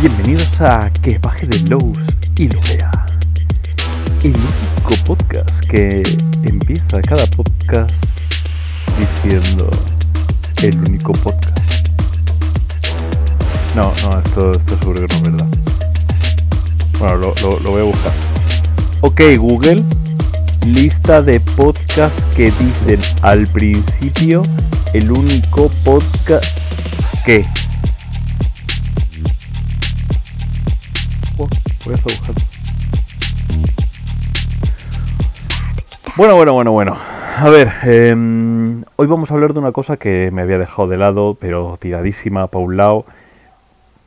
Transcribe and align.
Bienvenidos 0.00 0.60
a 0.60 0.90
Que 1.02 1.18
baje 1.18 1.46
de 1.46 1.58
Lowe's 1.68 2.04
y 2.36 2.48
lo 2.48 2.60
vea. 2.62 2.90
El 4.22 4.34
único 4.34 5.04
podcast 5.04 5.60
que 5.66 6.02
empieza 6.42 7.00
cada 7.02 7.26
podcast 7.26 7.92
diciendo 8.98 9.70
el 10.62 10.78
único 10.78 11.12
podcast. 11.12 11.58
No, 13.76 13.92
no, 14.02 14.18
esto, 14.18 14.52
esto 14.52 14.78
seguro 14.78 15.06
que 15.06 15.14
no 15.14 15.16
es 15.16 15.22
verdad. 15.22 15.48
Bueno, 16.98 17.16
lo, 17.16 17.34
lo- 17.42 17.60
lo 17.60 17.70
voy 17.70 17.80
a 17.80 17.84
buscar. 17.84 18.12
Ok, 19.02 19.20
Google, 19.38 19.82
lista 20.66 21.22
de 21.22 21.40
podcasts 21.40 22.22
que 22.36 22.50
dicen 22.52 23.00
al 23.22 23.46
principio 23.48 24.42
el 24.94 25.10
único 25.10 25.68
podcast 25.84 26.44
que. 27.24 27.44
Bueno, 36.16 36.34
bueno, 36.36 36.52
bueno, 36.52 36.72
bueno. 36.72 36.98
A 37.38 37.48
ver, 37.48 37.72
em, 37.84 38.84
hoy 38.96 39.06
vamos 39.06 39.30
a 39.30 39.34
hablar 39.34 39.54
de 39.54 39.60
una 39.60 39.72
cosa 39.72 39.96
que 39.96 40.30
me 40.30 40.42
había 40.42 40.58
dejado 40.58 40.86
de 40.86 40.98
lado, 40.98 41.34
pero 41.40 41.78
tiradísima 41.80 42.48
para 42.48 42.62
un 42.62 42.76
lado. 42.76 43.06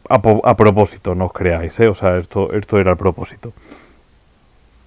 A, 0.09 0.21
propósito, 0.55 1.15
no 1.15 1.25
os 1.25 1.33
creáis, 1.33 1.79
¿eh? 1.79 1.87
O 1.87 1.95
sea, 1.95 2.17
esto, 2.17 2.53
esto 2.53 2.77
era 2.77 2.91
a 2.91 2.95
propósito. 2.95 3.53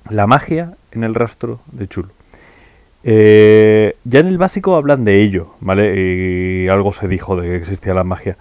La 0.08 0.28
magia 0.28 0.74
en 0.92 1.02
el 1.02 1.16
rastro 1.16 1.58
de 1.72 1.88
Chulo. 1.88 2.10
Eh, 3.02 3.96
ya 4.04 4.20
en 4.20 4.28
el 4.28 4.38
básico 4.38 4.76
hablan 4.76 5.04
de 5.04 5.20
ello, 5.22 5.54
¿vale? 5.58 5.94
Y 5.96 6.68
algo 6.68 6.92
se 6.92 7.08
dijo 7.08 7.34
de 7.34 7.48
que 7.48 7.56
existía 7.56 7.94
la 7.94 8.04
magia. 8.04 8.36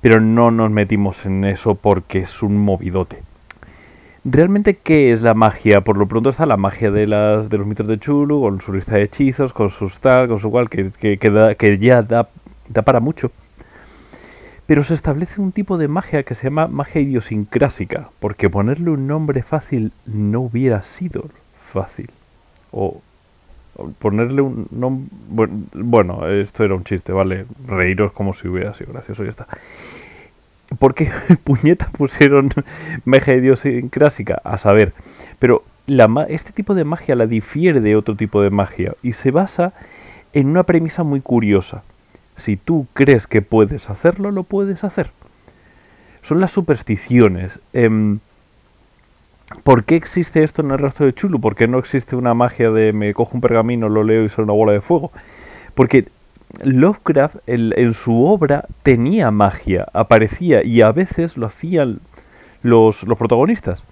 Pero 0.00 0.20
no 0.20 0.50
nos 0.50 0.72
metimos 0.72 1.26
en 1.26 1.44
eso 1.44 1.76
porque 1.76 2.18
es 2.18 2.42
un 2.42 2.56
movidote. 2.56 3.22
¿Realmente 4.28 4.74
qué 4.76 5.12
es 5.12 5.22
la 5.22 5.34
magia? 5.34 5.82
Por 5.82 5.96
lo 5.98 6.06
pronto 6.06 6.30
está 6.30 6.46
la 6.46 6.56
magia 6.56 6.90
de 6.90 7.06
las 7.06 7.48
de 7.48 7.58
los 7.58 7.66
mitos 7.66 7.86
de 7.86 7.98
Chulu, 7.98 8.40
con 8.40 8.60
su 8.60 8.72
lista 8.72 8.96
de 8.96 9.02
hechizos, 9.04 9.52
con 9.52 9.70
sus 9.70 10.00
tal, 10.00 10.26
con 10.26 10.40
su 10.40 10.50
cual, 10.50 10.68
que, 10.68 10.90
que, 10.90 11.30
da- 11.30 11.54
que 11.54 11.78
ya 11.78 12.02
da, 12.02 12.28
da 12.68 12.82
para 12.82 12.98
mucho. 12.98 13.30
Pero 14.66 14.82
se 14.82 14.94
establece 14.94 15.40
un 15.40 15.52
tipo 15.52 15.78
de 15.78 15.86
magia 15.86 16.24
que 16.24 16.34
se 16.34 16.44
llama 16.48 16.66
magia 16.66 17.00
idiosincrásica, 17.00 18.10
porque 18.18 18.50
ponerle 18.50 18.90
un 18.90 19.06
nombre 19.06 19.44
fácil 19.44 19.92
no 20.06 20.40
hubiera 20.40 20.82
sido 20.82 21.26
fácil. 21.62 22.10
O, 22.72 23.00
o 23.76 23.90
ponerle 23.90 24.42
un 24.42 24.66
nombre... 24.72 25.48
Bueno, 25.72 26.26
esto 26.28 26.64
era 26.64 26.74
un 26.74 26.82
chiste, 26.82 27.12
¿vale? 27.12 27.46
Reíros 27.68 28.10
como 28.10 28.32
si 28.34 28.48
hubiera 28.48 28.74
sido 28.74 28.92
gracioso 28.92 29.22
y 29.22 29.26
ya 29.26 29.30
está. 29.30 29.46
¿Por 30.78 30.94
qué 30.94 31.10
puñeta 31.44 31.88
pusieron 31.90 32.50
magia 33.04 33.34
idiosincrásica? 33.34 34.40
A 34.44 34.58
saber. 34.58 34.92
Pero 35.38 35.62
este 36.28 36.52
tipo 36.52 36.74
de 36.74 36.84
magia 36.84 37.14
la 37.14 37.26
difiere 37.26 37.80
de 37.80 37.96
otro 37.96 38.16
tipo 38.16 38.42
de 38.42 38.50
magia 38.50 38.94
y 39.02 39.12
se 39.12 39.30
basa 39.30 39.72
en 40.32 40.48
una 40.48 40.64
premisa 40.64 41.04
muy 41.04 41.20
curiosa. 41.20 41.82
Si 42.36 42.56
tú 42.56 42.86
crees 42.92 43.26
que 43.26 43.40
puedes 43.40 43.88
hacerlo, 43.88 44.30
lo 44.30 44.42
puedes 44.42 44.84
hacer. 44.84 45.10
Son 46.22 46.40
las 46.40 46.50
supersticiones. 46.50 47.60
Em, 47.72 48.18
¿Por 49.62 49.84
qué 49.84 49.94
existe 49.94 50.42
esto 50.42 50.62
en 50.62 50.72
el 50.72 50.78
rastro 50.78 51.06
de 51.06 51.12
Chulu? 51.12 51.40
¿Por 51.40 51.54
qué 51.54 51.68
no 51.68 51.78
existe 51.78 52.16
una 52.16 52.34
magia 52.34 52.72
de 52.72 52.92
me 52.92 53.14
cojo 53.14 53.32
un 53.34 53.40
pergamino, 53.40 53.88
lo 53.88 54.02
leo 54.02 54.24
y 54.24 54.28
sale 54.28 54.42
una 54.42 54.54
bola 54.54 54.72
de 54.72 54.80
fuego? 54.80 55.12
Porque 55.74 56.08
Lovecraft 56.62 57.36
el- 57.46 57.74
en 57.76 57.92
su 57.94 58.24
obra 58.24 58.66
tenía 58.82 59.30
magia, 59.30 59.86
aparecía 59.92 60.64
y 60.64 60.80
a 60.80 60.92
veces 60.92 61.36
lo 61.36 61.46
hacían 61.46 62.00
los, 62.62 63.02
los 63.04 63.18
protagonistas. 63.18 63.82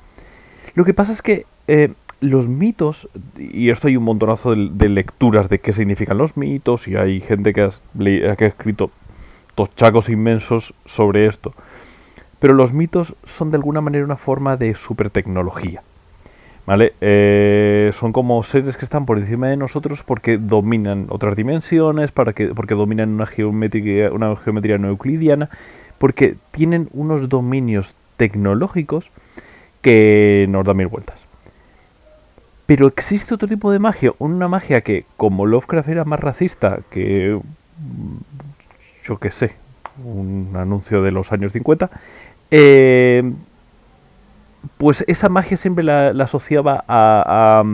Lo 0.75 0.85
que 0.85 0.95
pasa 0.95 1.13
es 1.13 1.23
que 1.23 1.47
eh, 1.69 1.93
los 2.21 2.49
mitos, 2.49 3.09
y 3.39 3.71
esto 3.71 3.89
hay 3.89 3.97
un 3.97 4.05
montonazo 4.05 4.55
de, 4.55 4.71
de 4.73 4.89
lecturas 4.89 5.49
de 5.49 5.59
qué 5.61 5.73
significan 5.73 6.19
los 6.19 6.37
mitos, 6.37 6.89
y 6.89 6.97
hay 6.97 7.21
gente 7.21 7.53
que, 7.53 7.69
que 7.99 8.45
ha 8.45 8.49
escrito 8.49 8.91
tochacos 9.55 10.09
inmensos 10.09 10.75
sobre 10.85 11.27
esto. 11.27 11.55
Pero 12.39 12.55
los 12.55 12.73
mitos 12.73 13.15
son 13.25 13.51
de 13.51 13.57
alguna 13.57 13.81
manera 13.81 14.05
una 14.05 14.17
forma 14.17 14.57
de 14.57 14.75
supertecnología. 14.75 15.83
¿Vale? 16.67 16.95
Eh, 17.03 17.91
son 17.93 18.13
como 18.13 18.43
seres 18.43 18.77
que 18.77 18.87
están 18.87 19.05
por 19.05 19.19
encima 19.19 19.49
de 19.49 19.57
nosotros 19.57 20.03
porque 20.03 20.39
dominan 20.39 21.07
otras 21.11 21.37
dimensiones, 21.37 22.11
para 22.11 22.33
que, 22.33 22.49
porque 22.49 22.75
dominan 22.75 23.11
una 23.11 23.27
geometría, 23.27 24.11
una 24.11 24.35
geometría 24.37 24.79
no 24.79 24.89
euclidiana, 24.89 25.51
porque 25.99 26.37
tienen 26.53 26.89
unos 26.93 27.29
dominios 27.29 27.95
tecnológicos 28.17 29.11
que 29.83 30.47
nos 30.49 30.65
dan 30.65 30.79
mil 30.79 30.87
vueltas. 30.87 31.25
Pero 32.67 32.87
existe 32.87 33.35
otro 33.35 33.47
tipo 33.47 33.71
de 33.71 33.79
magia, 33.79 34.13
una 34.19 34.49
magia 34.49 34.81
que, 34.81 35.05
como 35.19 35.45
Lovecraft 35.45 35.89
era 35.91 36.05
más 36.05 36.19
racista 36.19 36.79
que, 36.91 37.39
yo 39.05 39.19
qué 39.19 39.31
sé, 39.31 39.53
un 40.03 40.53
anuncio 40.55 41.03
de 41.03 41.11
los 41.11 41.31
años 41.31 41.53
50, 41.53 41.91
eh, 42.51 43.33
pues 44.79 45.05
esa 45.07 45.29
magia 45.29 45.57
siempre 45.57 45.85
la, 45.85 46.09
asociaba 46.23 46.85
a, 46.89 47.63
a- 47.63 47.65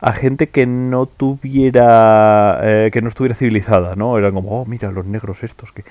a 0.00 0.12
gente 0.12 0.48
que 0.48 0.64
no 0.66 1.06
tuviera, 1.06 2.60
eh, 2.62 2.90
que 2.92 3.02
no 3.02 3.08
estuviera 3.08 3.34
civilizada, 3.34 3.96
¿no? 3.96 4.16
Eran 4.16 4.32
como, 4.32 4.60
oh, 4.62 4.64
mira, 4.64 4.90
los 4.92 5.06
negros 5.06 5.42
estos 5.42 5.72
que... 5.72 5.84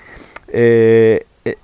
Eh, 0.48 1.26
eh, 1.44 1.56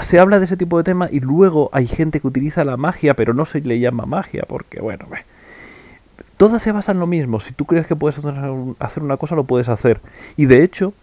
se 0.00 0.18
habla 0.18 0.38
de 0.38 0.46
ese 0.46 0.56
tipo 0.56 0.78
de 0.78 0.84
tema 0.84 1.08
y 1.10 1.20
luego 1.20 1.68
hay 1.72 1.86
gente 1.86 2.20
que 2.20 2.26
utiliza 2.26 2.64
la 2.64 2.76
magia, 2.78 3.14
pero 3.14 3.34
no 3.34 3.44
se 3.44 3.60
le 3.60 3.78
llama 3.78 4.06
magia, 4.06 4.44
porque, 4.48 4.80
bueno, 4.80 5.04
todas 6.38 6.62
se 6.62 6.72
basan 6.72 6.96
en 6.96 7.00
lo 7.00 7.06
mismo. 7.06 7.40
Si 7.40 7.52
tú 7.52 7.66
crees 7.66 7.86
que 7.86 7.94
puedes 7.96 8.18
hacer 8.78 9.02
una 9.02 9.16
cosa, 9.18 9.34
lo 9.34 9.44
puedes 9.44 9.68
hacer. 9.68 10.00
Y 10.38 10.46
de 10.46 10.62
hecho, 10.64 10.94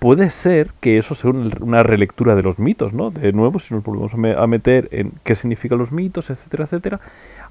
puede 0.00 0.30
ser 0.30 0.72
que 0.80 0.98
eso 0.98 1.14
sea 1.14 1.30
un- 1.30 1.52
una 1.60 1.82
relectura 1.84 2.34
de 2.34 2.42
los 2.42 2.58
mitos, 2.58 2.92
¿no? 2.94 3.10
De 3.10 3.32
nuevo, 3.32 3.60
si 3.60 3.74
nos 3.74 3.84
volvemos 3.84 4.14
a, 4.14 4.16
me- 4.16 4.34
a 4.34 4.46
meter 4.48 4.88
en 4.92 5.12
qué 5.24 5.36
significan 5.36 5.78
los 5.78 5.92
mitos, 5.92 6.30
etcétera, 6.30 6.64
etcétera, 6.64 7.00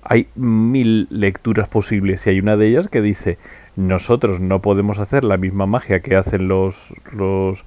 hay 0.03 0.27
mil 0.35 1.07
lecturas 1.11 1.69
posibles 1.69 2.27
y 2.27 2.31
hay 2.31 2.39
una 2.41 2.57
de 2.57 2.67
ellas 2.67 2.87
que 2.89 3.01
dice, 3.01 3.37
nosotros 3.77 4.41
no 4.41 4.61
podemos 4.61 4.99
hacer 4.99 5.23
la 5.23 5.37
misma 5.37 5.65
magia 5.67 6.01
que 6.01 6.15
hacen 6.17 6.47
los, 6.49 6.93
los, 7.13 7.65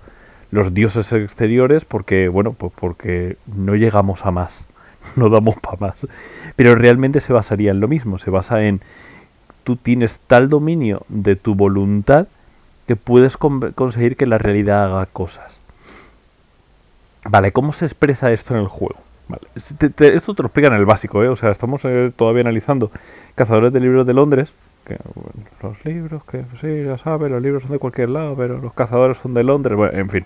los 0.50 0.74
dioses 0.74 1.12
exteriores 1.14 1.84
porque, 1.86 2.28
bueno, 2.28 2.52
pues 2.52 2.72
porque 2.78 3.36
no 3.56 3.74
llegamos 3.76 4.26
a 4.26 4.30
más, 4.32 4.66
no 5.16 5.28
damos 5.30 5.56
para 5.60 5.78
más. 5.78 6.06
Pero 6.56 6.74
realmente 6.74 7.20
se 7.20 7.32
basaría 7.32 7.70
en 7.70 7.80
lo 7.80 7.88
mismo, 7.88 8.18
se 8.18 8.30
basa 8.30 8.64
en 8.64 8.80
tú 9.64 9.76
tienes 9.76 10.18
tal 10.26 10.48
dominio 10.48 11.02
de 11.08 11.36
tu 11.36 11.54
voluntad 11.54 12.26
que 12.86 12.96
puedes 12.96 13.36
con- 13.36 13.72
conseguir 13.72 14.16
que 14.16 14.26
la 14.26 14.38
realidad 14.38 14.84
haga 14.86 15.06
cosas. 15.06 15.58
Vale, 17.28 17.52
¿cómo 17.52 17.72
se 17.72 17.84
expresa 17.84 18.32
esto 18.32 18.54
en 18.54 18.60
el 18.60 18.68
juego? 18.68 18.96
Vale, 19.28 19.42
te- 19.94 20.14
esto 20.14 20.34
te 20.34 20.42
lo 20.42 20.48
explican 20.48 20.72
en 20.72 20.80
el 20.80 20.86
básico, 20.86 21.22
¿eh? 21.22 21.28
O 21.28 21.36
sea, 21.36 21.50
estamos 21.50 21.84
eh, 21.84 22.12
todavía 22.14 22.40
analizando 22.42 22.90
Cazadores 23.34 23.72
de 23.72 23.80
Libros 23.80 24.06
de 24.06 24.14
Londres. 24.14 24.52
Los 25.62 25.84
libros, 25.84 26.24
que 26.24 26.44
sí, 26.60 26.84
ya 26.84 26.98
sabes, 26.98 27.30
los 27.30 27.40
libros 27.40 27.62
son 27.62 27.70
de 27.72 27.78
cualquier 27.78 28.08
lado, 28.08 28.34
pero 28.36 28.58
los 28.58 28.72
cazadores 28.74 29.16
son 29.18 29.32
de 29.32 29.44
Londres, 29.44 29.76
bueno, 29.78 29.96
en 29.96 30.10
fin. 30.10 30.24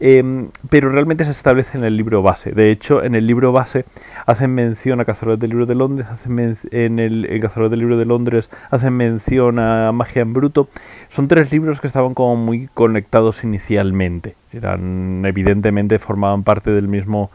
Em, 0.00 0.48
pero 0.68 0.90
realmente 0.90 1.24
se 1.24 1.30
establece 1.30 1.76
en 1.78 1.84
el 1.84 1.96
libro 1.96 2.22
base. 2.22 2.52
De 2.52 2.70
hecho, 2.70 3.02
en 3.02 3.14
el 3.14 3.26
libro 3.26 3.52
base 3.52 3.86
hacen 4.26 4.54
mención 4.54 5.00
a 5.00 5.04
Cazadores 5.06 5.40
del 5.40 5.50
Libro 5.50 5.64
de 5.66 5.74
Londres, 5.74 6.06
hacen 6.10 6.56
en 6.70 6.98
el 6.98 7.38
Cazadores 7.40 7.70
del 7.70 7.80
Libro 7.80 7.96
de 7.98 8.04
Londres 8.04 8.50
hacen 8.70 8.94
mención 8.94 9.58
a 9.58 9.92
Magia 9.92 10.22
en 10.22 10.32
Bruto. 10.34 10.68
Son 11.10 11.28
tres 11.28 11.52
libros 11.52 11.80
que 11.80 11.86
estaban 11.86 12.14
como 12.14 12.36
muy 12.36 12.68
conectados 12.68 13.44
inicialmente. 13.44 14.36
Eran, 14.52 15.22
evidentemente, 15.26 15.98
formaban 15.98 16.42
parte 16.42 16.70
del 16.70 16.88
mismo 16.88 17.30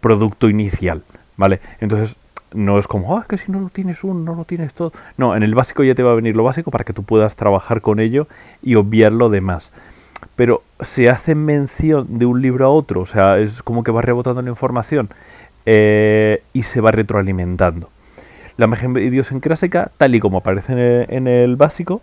producto 0.00 0.50
inicial, 0.50 1.02
¿vale? 1.36 1.60
Entonces, 1.80 2.16
no 2.52 2.78
es 2.78 2.86
como, 2.86 3.16
ah, 3.16 3.24
que 3.26 3.38
si 3.38 3.50
no 3.50 3.60
lo 3.60 3.70
tienes 3.70 4.04
uno, 4.04 4.20
no 4.20 4.34
lo 4.34 4.44
tienes 4.44 4.74
todo. 4.74 4.92
No, 5.16 5.34
en 5.34 5.42
el 5.42 5.54
básico 5.54 5.82
ya 5.82 5.94
te 5.94 6.02
va 6.02 6.12
a 6.12 6.16
venir 6.16 6.36
lo 6.36 6.44
básico 6.44 6.70
para 6.70 6.84
que 6.84 6.92
tú 6.92 7.04
puedas 7.04 7.36
trabajar 7.36 7.80
con 7.80 8.00
ello 8.00 8.28
y 8.62 8.74
obviar 8.74 9.12
lo 9.12 9.30
demás 9.30 9.72
pero 10.36 10.62
se 10.80 11.10
hace 11.10 11.34
mención 11.34 12.18
de 12.18 12.26
un 12.26 12.42
libro 12.42 12.66
a 12.66 12.68
otro, 12.68 13.00
o 13.00 13.06
sea, 13.06 13.38
es 13.38 13.62
como 13.62 13.84
que 13.84 13.92
va 13.92 14.02
rebotando 14.02 14.42
la 14.42 14.50
información 14.50 15.08
eh, 15.66 16.42
y 16.52 16.64
se 16.64 16.80
va 16.80 16.90
retroalimentando. 16.90 17.90
La 18.56 18.66
magia 18.66 18.88
idiosincrásica, 18.88 19.90
tal 19.96 20.14
y 20.14 20.20
como 20.20 20.38
aparece 20.38 21.06
en 21.08 21.26
el 21.26 21.56
básico, 21.56 22.02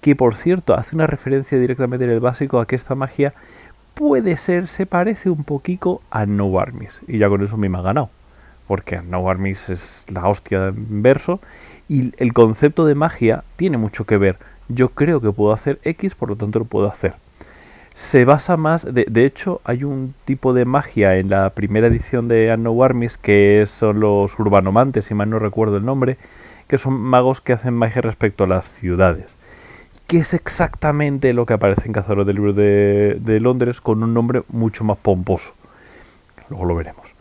que 0.00 0.16
por 0.16 0.36
cierto 0.36 0.74
hace 0.74 0.94
una 0.94 1.06
referencia 1.06 1.58
directamente 1.58 2.04
en 2.04 2.10
el 2.10 2.20
básico 2.20 2.60
a 2.60 2.66
que 2.66 2.76
esta 2.76 2.94
magia 2.94 3.34
puede 3.94 4.36
ser, 4.36 4.68
se 4.68 4.86
parece 4.86 5.30
un 5.30 5.44
poquito 5.44 6.00
a 6.10 6.26
No 6.26 6.58
Armies, 6.58 7.00
y 7.08 7.18
ya 7.18 7.28
con 7.28 7.42
eso 7.42 7.56
me 7.56 7.66
ha 7.66 7.82
ganado, 7.82 8.10
porque 8.66 9.00
No 9.02 9.28
Armies 9.28 9.70
es 9.70 10.04
la 10.12 10.28
hostia 10.28 10.68
en 10.68 11.02
verso, 11.02 11.40
y 11.88 12.12
el 12.18 12.32
concepto 12.32 12.86
de 12.86 12.94
magia 12.94 13.44
tiene 13.56 13.78
mucho 13.78 14.04
que 14.04 14.18
ver. 14.18 14.36
Yo 14.68 14.90
creo 14.90 15.20
que 15.20 15.32
puedo 15.32 15.52
hacer 15.52 15.78
X, 15.82 16.14
por 16.14 16.28
lo 16.28 16.36
tanto 16.36 16.58
lo 16.58 16.64
puedo 16.66 16.86
hacer 16.88 17.14
se 17.98 18.24
basa 18.24 18.56
más, 18.56 18.86
de, 18.88 19.24
hecho 19.24 19.60
hay 19.64 19.82
un 19.82 20.14
tipo 20.24 20.54
de 20.54 20.64
magia 20.64 21.16
en 21.16 21.30
la 21.30 21.50
primera 21.50 21.88
edición 21.88 22.28
de 22.28 22.52
Anno 22.52 22.80
Armies 22.84 23.18
que 23.18 23.64
son 23.66 23.98
los 23.98 24.38
urbanomantes, 24.38 25.06
si 25.06 25.14
mal 25.14 25.28
no 25.28 25.40
recuerdo 25.40 25.78
el 25.78 25.84
nombre, 25.84 26.16
que 26.68 26.78
son 26.78 26.92
magos 26.94 27.40
que 27.40 27.52
hacen 27.52 27.74
magia 27.74 28.00
respecto 28.00 28.44
a 28.44 28.46
las 28.46 28.66
ciudades. 28.66 29.34
Que 30.08 30.18
es 30.18 30.34
exactamente 30.34 31.32
lo 31.32 31.46
que 31.46 31.54
aparece 31.54 31.86
en 31.86 31.92
Cazadores 31.92 32.26
del 32.26 32.34
Libro 32.36 32.52
de, 32.52 33.18
de 33.20 33.38
Londres 33.38 33.80
con 33.80 34.02
un 34.02 34.12
nombre 34.12 34.42
mucho 34.48 34.82
más 34.82 34.98
pomposo. 34.98 35.52
Luego 36.48 36.64
lo 36.64 36.74
veremos. 36.74 37.14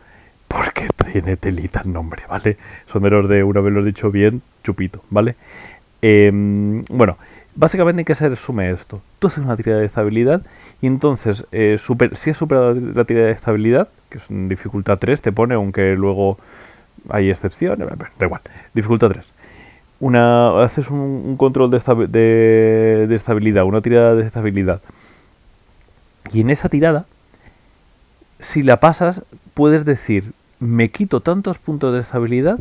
Porque 0.48 0.88
tiene 1.12 1.38
telita 1.38 1.82
el 1.84 1.92
nombre, 1.92 2.24
¿vale? 2.30 2.58
Son 2.86 3.04
de 3.04 3.10
los 3.10 3.30
de, 3.30 3.44
una 3.44 3.62
vez 3.62 3.74
lo 3.74 3.84
dicho 3.84 4.12
bien, 4.12 4.42
chupito, 4.64 5.04
¿vale? 5.10 5.36
Em, 6.02 6.84
bueno, 6.86 7.18
básicamente 7.56 8.02
en 8.02 8.06
qué 8.06 8.16
se 8.16 8.30
resume 8.30 8.72
esto. 8.72 9.02
Tú 9.20 9.28
haces 9.28 9.44
una 9.44 9.56
tirada 9.56 9.80
de 9.80 9.86
estabilidad 9.86 10.42
y 10.82 10.88
entonces, 10.88 11.46
eh, 11.52 11.78
si 12.14 12.30
has 12.30 12.38
superado 12.38 12.74
la 12.74 13.04
tirada 13.06 13.28
de 13.28 13.34
estabilidad, 13.34 13.90
que 14.10 14.20
es 14.20 14.30
en 14.30 14.48
dificultad 14.48 14.98
3, 14.98 15.22
te 15.22 15.32
pone, 15.32 15.56
aunque 15.56 15.96
luego 15.96 16.38
hay 17.10 17.30
excepciones, 17.30 17.88
da 17.88 18.26
igual, 18.26 18.42
dificultad 18.74 19.10
3. 19.10 19.26
Una, 20.00 20.62
haces 20.62 20.90
un, 20.90 21.36
control 21.38 21.72
de, 21.72 23.08
de, 23.08 23.16
estabilidad, 23.16 23.66
una 23.66 23.82
tirada 23.82 24.16
de 24.16 24.26
estabilidad. 24.26 24.82
Y 26.32 26.42
en 26.42 26.50
esa 26.50 26.70
tirada, 26.70 27.06
si 28.40 28.64
la 28.64 28.80
pasas, 28.80 29.24
puedes 29.54 29.86
decir, 29.86 30.34
me 30.60 30.90
quito 30.90 31.22
tantos 31.22 31.58
puntos 31.58 31.94
de 31.94 32.02
estabilidad 32.02 32.60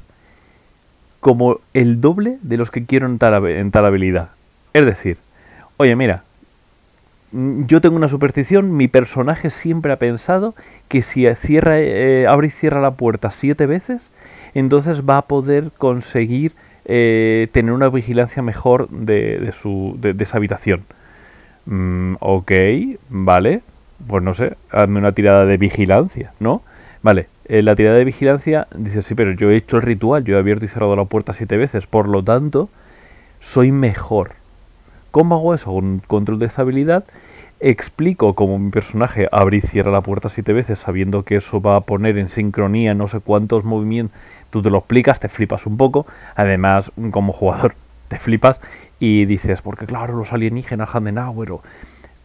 como 1.21 1.61
el 1.75 2.00
doble 2.00 2.38
de 2.43 2.56
los 2.56 2.71
que 2.71 2.87
quiero 2.87 3.06
en 3.06 3.19
tal 3.19 3.87
habilidad. 3.87 4.31
Es 4.73 4.87
decir, 4.87 5.19
oye, 5.77 5.97
mira, 5.97 6.23
Mm, 7.32 7.67
yo 7.67 7.81
tengo 7.81 7.97
una 7.97 8.09
superstición, 8.09 8.77
mi 8.77 8.89
personaje 8.89 9.50
siempre 9.50 9.93
ha 9.93 9.99
pensado 9.99 10.55
que 10.89 11.03
si 11.03 11.27
cierra, 11.35 11.79
eh, 11.81 12.27
abre 12.27 12.49
y 12.49 12.50
cierra 12.50 12.81
la 12.81 12.93
puerta 12.93 13.31
siete 13.31 13.67
veces, 13.67 14.11
entonces 14.55 15.03
va 15.03 15.19
a 15.19 15.23
poder 15.23 15.71
conseguir 15.77 16.53
eh, 16.87 17.49
tener 17.53 17.73
una 17.73 17.88
vigilancia 17.88 18.43
mejor 18.43 18.88
de, 18.88 19.50
su, 19.53 19.97
de, 20.00 20.15
esa 20.19 20.37
habitación. 20.37 20.85
Mm, 21.67 22.15
ok, 22.21 22.53
vale, 23.09 23.62
pues 24.06 24.23
no 24.23 24.35
sé, 24.35 24.56
hazme 24.71 24.99
una 25.00 25.12
tirada 25.12 25.47
de 25.47 25.56
vigilancia, 25.56 26.33
¿no? 26.38 26.62
Vale, 27.03 27.27
eh, 27.47 27.62
la 27.62 27.75
tirada 27.75 27.97
de 27.97 28.05
vigilancia 28.05 28.69
dice, 28.77 29.03
sí, 29.03 29.15
pero 29.15 29.33
yo 29.33 29.50
he 29.50 29.56
hecho 29.56 29.77
el 29.77 29.83
ritual, 29.83 30.25
yo 30.25 30.37
he 30.37 30.38
abierto 30.38 30.65
y 30.65 30.69
cerrado 30.69 30.94
la 30.97 31.05
puerta 31.05 31.33
siete 31.33 31.56
veces, 31.56 31.87
por 31.87 32.09
lo 32.09 32.23
tanto, 32.23 32.69
soy 33.41 33.73
mejor. 33.73 34.32
¿Cómo 35.11 35.35
hago 35.35 35.55
eso? 35.55 35.73
Con 35.73 36.00
control 36.06 36.39
de 36.39 36.47
estabilidad 36.47 37.05
explico 37.61 38.35
cómo 38.35 38.59
mi 38.59 38.71
personaje 38.71 39.29
abre 39.32 39.59
y 39.59 39.61
cierra 39.61 39.91
la 39.91 40.03
puerta 40.03 40.29
siete 40.29 40.53
veces 40.53 40.79
sabiendo 40.79 41.23
que 41.25 41.37
eso 41.37 41.61
va 41.61 41.77
a 41.77 41.81
poner 41.81 42.19
en 42.19 42.29
sincronía 42.29 42.94
no 42.94 43.09
sé 43.09 43.21
cuántos 43.21 43.65
movimientos. 43.65 44.17
Tú 44.50 44.62
te 44.62 44.70
lo 44.70 44.78
explicas, 44.78 45.20
te 45.20 45.28
flipas 45.28 45.66
un 45.66 45.76
poco. 45.76 46.06
Además, 46.34 46.93
como 47.10 47.32
jugador, 47.32 47.75
te 48.08 48.19
flipas 48.19 48.60
y 48.98 49.25
dices, 49.26 49.62
porque 49.62 49.87
claro, 49.87 50.16
los 50.16 50.32
alienígenas, 50.32 50.94
Handenauer, 50.94 51.52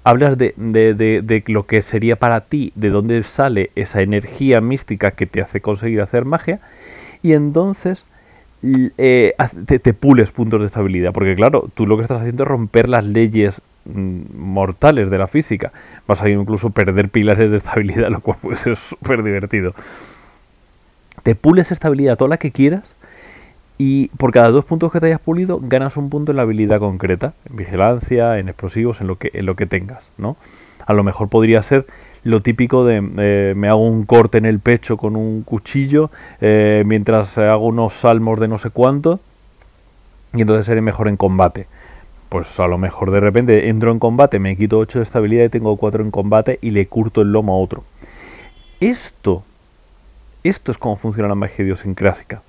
hablas 0.04 0.38
de, 0.38 0.54
de, 0.58 0.94
de, 0.94 1.44
lo 1.48 1.66
que 1.66 1.82
sería 1.82 2.16
para 2.16 2.42
ti, 2.42 2.72
de 2.76 2.90
dónde 2.90 3.22
sale 3.24 3.72
esa 3.76 4.02
energía 4.02 4.62
mística 4.62 5.12
que 5.12 5.26
te 5.26 5.42
hace 5.42 5.62
conseguir 5.62 6.02
hacer 6.02 6.24
magia, 6.24 6.60
y 7.22 7.34
entonces 7.34 8.06
eh, 8.64 9.34
te, 9.66 9.80
te, 9.80 9.94
pules 9.94 10.32
puntos 10.32 10.62
de 10.62 10.68
estabilidad, 10.68 11.12
porque 11.12 11.36
claro, 11.36 11.70
tú 11.74 11.86
lo 11.86 11.98
que 11.98 12.04
estás 12.04 12.22
haciendo 12.22 12.44
es 12.44 12.50
romper 12.50 12.88
las 12.88 13.04
leyes 13.04 13.62
Mm, 13.84 14.38
mortales 14.38 15.10
de 15.10 15.18
la 15.18 15.28
física. 15.28 15.72
Vas 16.08 16.22
a 16.22 16.30
incluso 16.30 16.70
perder 16.70 17.10
pilares 17.10 17.50
de 17.50 17.58
estabilidad, 17.58 18.10
lo 18.12 18.22
cual 18.22 18.38
puede 18.42 18.58
ser 18.58 18.76
súper 18.76 19.24
divertido. 19.24 19.74
Te 21.24 21.36
pules 21.36 21.72
estabilidad 21.72 22.18
toda 22.18 22.30
la 22.30 22.38
que 22.38 22.52
quieras 22.52 22.96
y 23.78 24.10
por 24.10 24.32
cada 24.32 24.50
dos 24.50 24.66
puntos 24.66 24.92
que 24.92 25.00
te 25.00 25.08
hayas 25.08 25.20
pulido 25.20 25.60
ganas 25.62 25.98
un 25.98 26.10
punto 26.10 26.32
en 26.32 26.38
la 26.38 26.44
habilidad 26.44 26.80
concreta, 26.80 27.34
en 27.50 27.56
vigilancia, 27.56 28.38
en 28.38 28.50
explosivos, 28.50 29.02
en 29.02 29.08
lo 29.08 29.18
que, 29.18 29.32
en 29.34 29.46
lo 29.46 29.56
que 29.56 29.66
tengas, 29.66 30.10
¿no? 30.18 30.38
A 30.86 30.94
lo 30.94 31.04
mejor 31.04 31.30
podría 31.30 31.62
ser 31.62 31.86
lo 32.24 32.42
típico 32.42 32.86
de 32.86 33.04
eh, 33.18 33.54
me 33.56 33.68
hago 33.68 33.84
un 33.84 34.06
corte 34.06 34.38
en 34.38 34.46
el 34.46 34.60
pecho 34.60 34.98
con 34.98 35.16
un 35.16 35.42
cuchillo 35.42 36.12
eh, 36.40 36.84
mientras 36.86 37.38
hago 37.38 37.66
unos 37.66 37.94
salmos 37.94 38.40
de 38.40 38.48
no 38.48 38.60
sé 38.60 38.70
cuánto 38.70 39.20
y 40.34 40.42
entonces 40.42 40.68
seré 40.68 40.82
mejor 40.82 41.08
en 41.08 41.18
combate 41.18 41.66
pues 42.32 42.62
a 42.62 42.68
lo 42.68 42.78
mejor 42.78 43.12
de 43.12 43.20
repente 43.20 43.68
entro 43.68 43.92
en 43.92 44.00
combate, 44.00 44.40
me 44.40 44.56
quito 44.56 44.78
8 44.78 45.00
de 45.00 45.04
estabilidad 45.04 45.44
y 45.44 45.50
tengo 45.50 45.76
4 45.76 46.02
en 46.02 46.12
combate 46.12 46.60
y 46.62 46.70
le 46.70 46.88
curto 46.88 47.22
el 47.22 47.34
lomo 47.34 47.54
a 47.54 47.58
otro. 47.58 47.84
Esto, 48.80 49.44
esto 50.50 50.72
es 50.72 50.78
como 50.78 50.96
funciona 50.96 51.30
la 51.30 51.36
magia 51.36 51.64
idiosincrásica. 51.64 52.42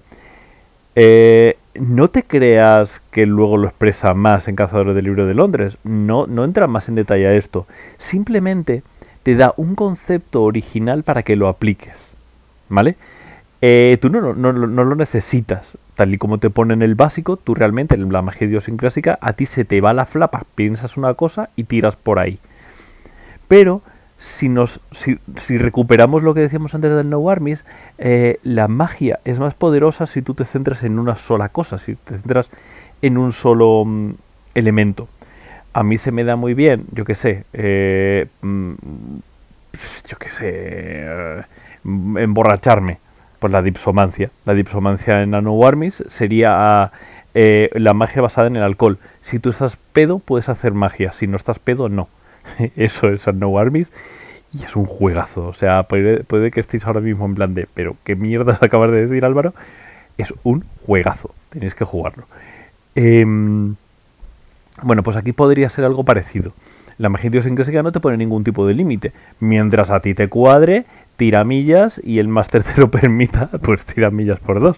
Eh, 0.95 1.57
no 1.75 2.09
te 2.09 2.23
creas 2.23 3.01
que 3.11 3.25
luego 3.25 3.57
lo 3.57 3.69
expresa 3.69 4.13
más 4.15 4.49
en 4.49 4.57
Cazadores 4.57 4.95
del 4.95 5.05
Libro 5.05 5.27
de 5.27 5.35
Londres. 5.35 5.79
No, 5.85 6.27
no 6.27 6.45
entra 6.45 6.67
más 6.67 6.89
en 6.89 6.95
detalle 6.95 7.27
a 7.27 7.35
esto. 7.35 7.67
Simplemente 7.97 8.83
te 9.23 9.37
da 9.37 9.55
un 9.57 9.75
concepto 9.75 10.43
original 10.43 11.03
para 11.03 11.23
que 11.23 11.37
lo 11.37 11.49
apliques. 11.49 12.17
¿Vale? 12.69 12.97
Eh, 13.65 13.97
tú 14.01 14.11
no, 14.11 14.35
no, 14.35 14.53
lo 14.53 14.95
necesitas. 14.97 15.79
Tal 15.95 16.13
y 16.13 16.19
como 16.19 16.39
te 16.39 16.51
ponen 16.51 16.83
el 16.83 16.95
básico, 16.95 17.37
tú 17.37 17.55
realmente 17.55 17.95
en 17.95 18.13
la 18.13 18.23
magia 18.23 18.47
idiosincrásica 18.47 19.19
a 19.21 19.35
ti 19.35 19.47
se 19.47 19.65
te 19.65 19.81
va 19.81 19.93
la 19.93 20.05
flapa, 20.07 20.45
piensas 20.55 20.97
una 20.97 21.15
cosa 21.15 21.51
y 21.55 21.65
tiras 21.65 21.97
por 21.97 22.19
ahí. 22.19 22.41
Pero 23.47 23.83
si, 24.23 24.49
nos, 24.49 24.81
si, 24.93 25.59
recuperamos 25.59 26.23
lo 26.23 26.33
que 26.33 26.41
decíamos 26.41 26.77
antes 26.77 26.95
del 26.95 27.11
No 27.11 27.29
Armies, 27.29 27.65
eh, 27.99 28.39
la 28.45 28.69
magia 28.69 29.19
es 29.25 29.41
más 29.41 29.55
poderosa 29.55 30.07
si 30.07 30.23
tú 30.23 30.35
te 30.35 30.45
centras 30.45 30.85
en 30.85 31.01
una 31.01 31.17
sola 31.17 31.49
cosa, 31.49 31.77
si 31.77 31.97
te 31.97 32.17
centras 32.17 32.49
en 33.03 33.19
un 33.19 33.33
solo 33.33 33.85
mm, 33.85 34.13
elemento. 34.55 35.09
A 35.73 35.83
mí 35.83 35.97
se 35.97 36.13
me 36.13 36.23
da 36.23 36.37
muy 36.37 36.55
bien, 36.55 36.87
yo 36.93 37.05
qué 37.05 37.17
sé, 37.17 37.45
eh, 37.53 38.29
mm, 38.43 38.73
yo 40.07 40.19
qué 40.19 40.31
sé, 40.31 41.45
emborracharme 41.85 42.99
pues 43.41 43.53
la 43.53 43.61
dipsomancia. 43.61 44.31
La 44.45 44.55
dipsomancia 44.55 45.21
en 45.21 45.31
Nanowarmis 45.31 46.05
sería 46.07 46.93
eh, 47.35 47.71
la 47.73 47.93
magia 47.93 48.23
basada 48.23 48.47
en 48.47 48.55
el 48.55 48.63
alcohol. 48.63 48.99
Si 49.21 49.41
tú 49.41 49.49
estás 49.49 49.79
pedo, 49.93 50.21
puedes 50.21 50.49
hacer 50.49 50.75
magia. 50.75 51.11
Si 51.11 51.27
no 51.27 51.35
estás 51.35 51.59
pedo, 51.59 51.89
no. 51.89 52.09
Eso 52.77 53.09
es 53.09 53.27
Nanowarmis 53.27 53.89
y 54.53 54.65
es 54.65 54.77
un 54.77 54.85
juegazo. 54.85 55.47
O 55.47 55.53
sea, 55.53 55.85
puede, 55.85 56.51
que 56.51 56.61
estéis 56.61 56.87
ahora 56.87 57.01
mismo 57.01 57.25
en 57.27 57.35
plan 57.35 57.55
de, 57.55 57.67
pero 57.73 57.97
qué 58.05 58.17
mierdas 58.17 58.59
acabas 58.63 58.91
de 58.91 59.07
decir, 59.07 59.25
Álvaro. 59.25 59.55
Es 60.19 60.35
un 60.43 60.65
juegazo. 60.87 61.35
Tenéis 61.49 61.75
que 61.75 61.85
jugarlo. 61.85 62.25
Em, 62.95 63.77
bueno, 64.83 65.03
pues 65.03 65.17
aquí 65.17 65.33
podría 65.33 65.69
ser 65.69 65.85
algo 65.85 66.05
parecido. 66.05 66.53
La 66.99 67.09
magia 67.09 67.29
idiosincrásica 67.29 67.83
no 67.83 67.93
te 67.93 68.01
pone 68.01 68.19
ningún 68.19 68.45
tipo 68.45 68.67
de 68.67 68.75
límite. 68.75 69.13
Mientras 69.41 69.91
a 69.91 70.01
ti 70.01 70.15
te 70.15 70.29
cuadre, 70.29 70.85
tiramillas 71.17 72.01
y 72.05 72.19
el 72.19 72.29
máster 72.29 72.63
te 72.65 72.79
lo 72.81 72.91
permita, 72.91 73.49
pues 73.63 73.87
tiramillas 73.87 74.39
por 74.39 74.61
dos. 74.61 74.77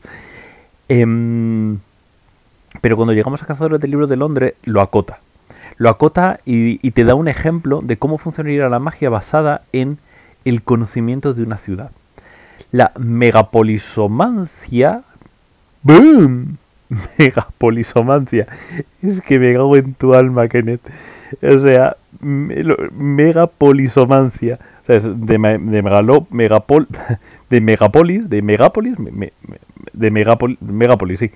Em, 0.88 1.78
pero 2.80 2.97
cuando 2.97 3.12
llegamos 3.12 3.42
a 3.42 3.47
Cazadores 3.47 3.80
del 3.80 3.90
Libro 3.90 4.06
de 4.06 4.16
Londres, 4.16 4.54
lo 4.64 4.80
acota. 4.80 5.18
Lo 5.76 5.88
acota 5.88 6.38
y, 6.45 6.78
te 6.90 7.04
da 7.04 7.14
un 7.14 7.28
ejemplo 7.28 7.81
de 7.83 7.97
cómo 7.97 8.19
funcionaría 8.19 8.69
la 8.69 8.78
magia 8.78 9.09
basada 9.11 9.62
en 9.73 9.99
el 10.45 10.62
conocimiento 10.62 11.35
de 11.35 11.43
una 11.43 11.59
ciudad. 11.59 11.90
La 12.71 12.93
megapolisomancia. 12.99 15.02
¡Boom! 15.83 16.59
Megapolisomancia. 17.19 18.47
Es 19.02 19.21
que 19.21 19.38
me 19.38 19.52
cago 19.52 19.76
en 19.76 19.93
tu 19.95 20.14
alma, 20.14 20.49
Kenneth. 20.49 20.81
O 21.43 21.59
sea, 21.59 21.97
megapolisomancia 22.21 24.59
de, 24.87 25.38
megalo, 25.38 26.26
megapol, 26.31 26.87
de 27.50 27.61
megapolis, 27.61 28.28
de 28.28 28.43
megapolis, 28.43 28.97
de 29.93 30.11
megapol, 30.11 30.59
megapolis, 30.61 31.21
sí. 31.21 31.31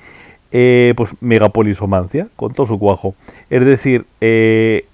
Eh, 0.51 0.95
pues 0.97 1.11
megapolisomancia, 1.21 2.29
con 2.37 2.55
todo 2.55 2.67
su 2.67 2.79
cuajo. 2.79 3.15
Es 3.51 3.65
decir, 3.65 4.07
eh, 4.21 4.87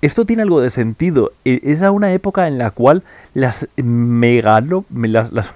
esto 0.00 0.24
tiene 0.24 0.42
algo 0.42 0.60
de 0.60 0.70
sentido. 0.70 1.32
E, 1.44 1.60
es 1.62 1.80
una 1.80 2.12
época 2.12 2.48
en 2.48 2.58
la 2.58 2.70
cual 2.72 3.02
las 3.34 3.68
megalo... 3.76 4.84
Las, 4.90 5.32
las 5.32 5.54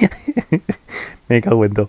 me 1.28 1.40
cago 1.40 1.64
en 1.64 1.74
todo. 1.74 1.88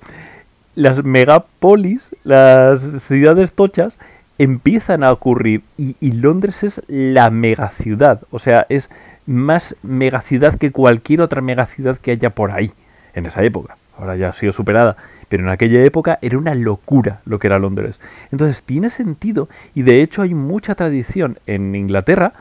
Las 0.76 1.04
megapolis, 1.04 2.10
las 2.24 2.82
ciudades 3.04 3.54
tochas, 3.54 3.98
empiezan 4.40 5.04
a 5.04 5.12
ocurrir 5.12 5.62
y, 5.78 6.12
Londres 6.14 6.64
es 6.64 6.82
la 6.88 7.30
megaciudad, 7.30 8.22
o 8.32 8.40
sea, 8.40 8.66
es 8.70 8.90
más 9.26 9.76
megaciudad 9.84 10.56
que 10.56 10.72
cualquier 10.72 11.22
otra 11.22 11.42
megaciudad 11.42 11.98
que 11.98 12.12
haya 12.12 12.30
por 12.32 12.52
ahí 12.52 12.72
en 13.14 13.26
esa 13.26 13.44
época. 13.44 13.78
Ahora 13.98 14.16
ya 14.16 14.30
ha 14.30 14.34
sido 14.34 14.54
superada, 14.54 14.96
pero 15.30 15.44
en 15.44 15.50
aquella 15.50 15.84
época 15.84 16.20
era 16.22 16.38
una 16.38 16.56
locura 16.56 17.22
lo 17.26 17.40
que 17.40 17.48
era 17.48 17.60
Londres. 17.60 18.00
Entonces 18.32 18.64
tiene 18.64 18.90
sentido 18.90 19.48
y 19.76 19.84
de 19.84 20.02
hecho 20.02 20.24
hay 20.24 20.34
mucha 20.34 20.76
tradición 20.76 21.40
en 21.46 21.76
Inglaterra 21.76 22.34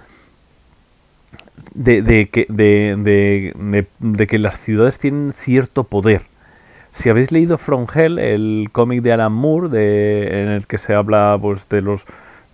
de, 1.75 2.28
que, 2.33 2.47
de, 2.49 4.26
que 4.26 4.38
las 4.38 4.59
ciudades 4.59 4.99
tienen 4.99 5.33
cierto 5.33 5.85
poder. 5.85 6.23
Si 6.92 7.11
habéis 7.11 7.30
leído 7.30 7.59
From 7.59 7.87
Hell, 7.95 8.18
el 8.18 8.71
cómic 8.73 9.02
de 9.02 9.12
Alan 9.12 9.33
Moore, 9.33 9.68
de, 9.68 10.42
en 10.42 10.49
el 10.49 10.66
que 10.66 10.78
se 10.78 10.95
habla 10.95 11.38
pues, 11.40 11.68
de, 11.68 11.83
los, 11.83 12.07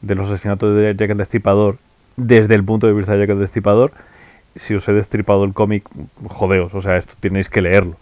de 0.02 0.14
los 0.16 0.28
asesinatos 0.28 0.76
de 0.76 0.94
Jack 0.96 1.10
el 1.10 1.16
Destripador, 1.16 1.78
desde 2.16 2.54
el 2.54 2.64
punto 2.64 2.86
de 2.86 2.92
vista 2.92 3.12
de 3.12 3.20
Jack 3.20 3.30
el 3.30 3.38
Destripador, 3.38 3.92
si 4.56 4.74
os 4.74 4.86
he 4.88 4.92
destripado 4.92 5.44
el 5.44 5.52
cómic, 5.54 5.84
jodeos, 6.28 6.74
o 6.74 6.80
sea, 6.80 6.96
esto 6.96 7.14
tenéis 7.20 7.48
que 7.48 7.62
leerlo. 7.62 7.96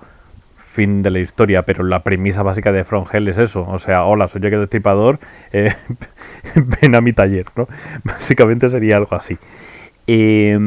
Fin 0.72 1.02
de 1.02 1.10
la 1.10 1.18
historia, 1.18 1.62
pero 1.62 1.84
la 1.84 2.02
premisa 2.02 2.42
básica 2.42 2.72
de 2.72 2.84
From 2.84 3.04
es 3.12 3.38
eso. 3.38 3.66
O 3.68 3.78
sea, 3.78 4.04
hola, 4.04 4.26
soy 4.26 4.40
Jack 4.40 4.54
el 4.54 4.60
Destripador, 4.60 5.18
eh, 5.52 5.74
ven 6.54 6.94
a 6.94 7.00
mi 7.00 7.12
taller, 7.12 7.46
¿no? 7.56 7.68
Básicamente 8.04 8.68
sería 8.70 8.96
algo 8.96 9.14
así. 9.14 9.36
Eh, 10.06 10.58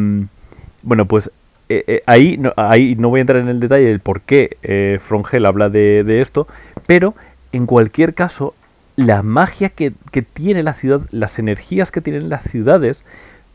bueno, 0.84 1.06
pues 1.06 1.32
eh, 1.68 1.84
eh, 1.88 2.04
ahí, 2.06 2.38
no, 2.38 2.54
ahí 2.58 2.96
no 2.96 3.10
voy 3.10 3.20
a 3.20 3.22
entrar 3.22 3.42
en 3.42 3.50
el 3.50 3.60
detalle 3.60 3.86
del 3.86 4.00
por 4.00 4.22
qué 4.22 4.58
eh, 4.62 5.00
Frongel 5.02 5.48
habla 5.48 5.70
de, 5.70 6.22
esto, 6.22 6.48
pero 6.86 7.16
en 7.52 7.66
cualquier 7.66 8.14
caso, 8.14 8.54
la 8.96 9.24
magia 9.24 9.70
que, 9.70 9.94
tiene 10.34 10.62
la 10.62 10.76
ciudad, 10.76 11.02
las 11.10 11.40
energías 11.40 11.92
que 11.92 12.02
tienen 12.02 12.30
las 12.30 12.44
ciudades 12.44 13.04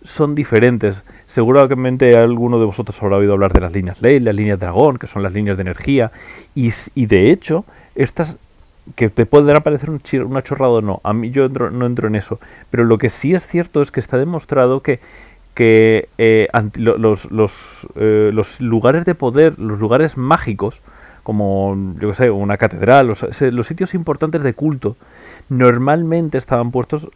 son 0.02 0.34
diferentes. 0.34 1.04
Seguramente 1.26 2.16
alguno 2.16 2.58
de 2.58 2.66
vosotros 2.66 3.00
habrá 3.02 3.16
oído 3.16 3.34
hablar 3.34 3.52
de 3.52 3.60
las 3.60 3.72
líneas 3.72 4.02
Ley, 4.02 4.20
las 4.20 4.34
líneas 4.34 4.58
Dragón, 4.58 4.98
que 4.98 5.06
son 5.06 5.22
las 5.22 5.32
líneas 5.32 5.56
de 5.56 5.62
energía, 5.62 6.12
y, 6.54 6.70
de 7.06 7.30
hecho, 7.30 7.64
estas 7.94 8.38
que 8.96 9.08
te 9.08 9.26
pueden 9.26 9.62
parecer 9.62 9.90
una 10.24 10.42
chorrada 10.42 10.72
o 10.72 10.80
no, 10.80 11.00
a 11.04 11.12
mí 11.12 11.30
yo 11.30 11.48
no 11.48 11.86
entro 11.86 12.08
en 12.08 12.16
eso, 12.16 12.40
pero 12.70 12.84
lo 12.84 12.98
que 12.98 13.08
sí 13.08 13.34
es 13.34 13.46
cierto 13.46 13.82
es 13.82 13.92
que 13.92 14.00
está 14.00 14.18
demostrado 14.18 14.80
que 14.80 15.00
que 15.54 16.08
eh, 16.18 16.48
los, 16.76 17.30
los, 17.30 17.86
eh, 17.96 18.30
los, 18.32 18.60
lugares 18.60 19.04
de 19.04 19.14
poder, 19.14 19.58
los 19.58 19.78
lugares 19.78 20.16
mágicos, 20.16 20.80
como 21.22 21.76
yo 22.00 22.08
que 22.08 22.14
sé, 22.14 22.30
una 22.30 22.56
catedral, 22.56 23.08
los, 23.08 23.66
sitios 23.66 23.94
importantes 23.94 24.42
de 24.42 24.54
culto, 24.54 24.96
normalmente 25.48 26.38
estaban 26.38 26.70
puestos 26.70 27.10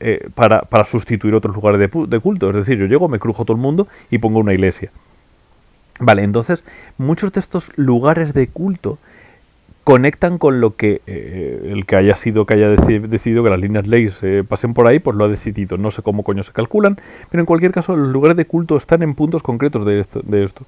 eh, 0.00 0.28
para, 0.34 0.62
para, 0.62 0.84
sustituir 0.84 1.34
otros 1.34 1.54
lugares 1.54 1.80
de, 1.80 2.20
culto. 2.20 2.50
Es 2.50 2.56
decir, 2.56 2.78
yo 2.78 2.86
llego, 2.86 3.08
me 3.08 3.18
crujo 3.18 3.44
todo 3.44 3.56
el 3.56 3.62
mundo 3.62 3.88
y 4.10 4.18
pongo 4.18 4.38
una 4.38 4.54
iglesia. 4.54 4.90
Vale, 6.00 6.22
entonces 6.22 6.62
muchos 6.96 7.32
de 7.32 7.40
estos 7.40 7.70
lugares 7.76 8.32
de 8.32 8.46
culto 8.46 8.98
conectan 9.82 10.38
con 10.38 10.60
lo 10.60 10.76
que 10.76 11.00
eh, 11.06 11.70
el 11.72 11.86
que 11.86 11.96
haya 11.96 12.14
sido 12.14 12.44
que 12.44 12.54
haya 12.54 12.68
decidido 12.68 13.42
que 13.42 13.50
las 13.50 13.58
líneas 13.58 13.86
leyes 13.86 14.18
eh, 14.22 14.44
pasen 14.46 14.74
por 14.74 14.86
ahí, 14.86 14.98
pues 14.98 15.16
lo 15.16 15.24
ha 15.24 15.28
decidido. 15.28 15.78
No 15.78 15.90
sé 15.90 16.02
cómo 16.02 16.22
coño 16.22 16.42
se 16.42 16.52
calculan, 16.52 17.00
pero 17.30 17.40
en 17.40 17.46
cualquier 17.46 17.72
caso 17.72 17.96
los 17.96 18.08
lugares 18.08 18.36
de 18.36 18.44
culto 18.44 18.76
están 18.76 19.02
en 19.02 19.14
puntos 19.14 19.42
concretos 19.42 19.84
de 19.86 19.98
esto. 19.98 20.20
De 20.22 20.44
esto. 20.44 20.66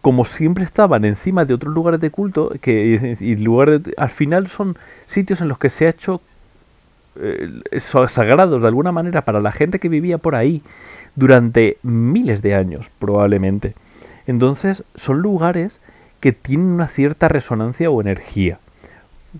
Como 0.00 0.24
siempre 0.24 0.64
estaban 0.64 1.04
encima 1.04 1.44
de 1.44 1.52
otros 1.52 1.74
lugares 1.74 2.00
de 2.00 2.10
culto, 2.10 2.50
que 2.62 3.16
y, 3.20 3.36
lugares 3.36 3.82
al 3.98 4.08
final 4.08 4.46
son 4.48 4.78
sitios 5.06 5.42
en 5.42 5.48
los 5.48 5.58
que 5.58 5.68
se 5.68 5.84
ha 5.84 5.90
hecho 5.90 6.22
eh, 7.16 7.80
sagrados 7.80 8.60
de 8.60 8.68
alguna 8.68 8.92
manera 8.92 9.22
para 9.22 9.40
la 9.40 9.52
gente 9.52 9.78
que 9.78 9.88
vivía 9.88 10.18
por 10.18 10.34
ahí 10.34 10.62
durante 11.16 11.78
miles 11.82 12.42
de 12.42 12.54
años, 12.54 12.90
probablemente. 12.98 13.74
Entonces 14.26 14.84
son 14.94 15.20
lugares 15.20 15.80
que 16.20 16.32
tienen 16.32 16.68
una 16.68 16.88
cierta 16.88 17.28
resonancia 17.28 17.90
o 17.90 18.00
energía. 18.00 18.58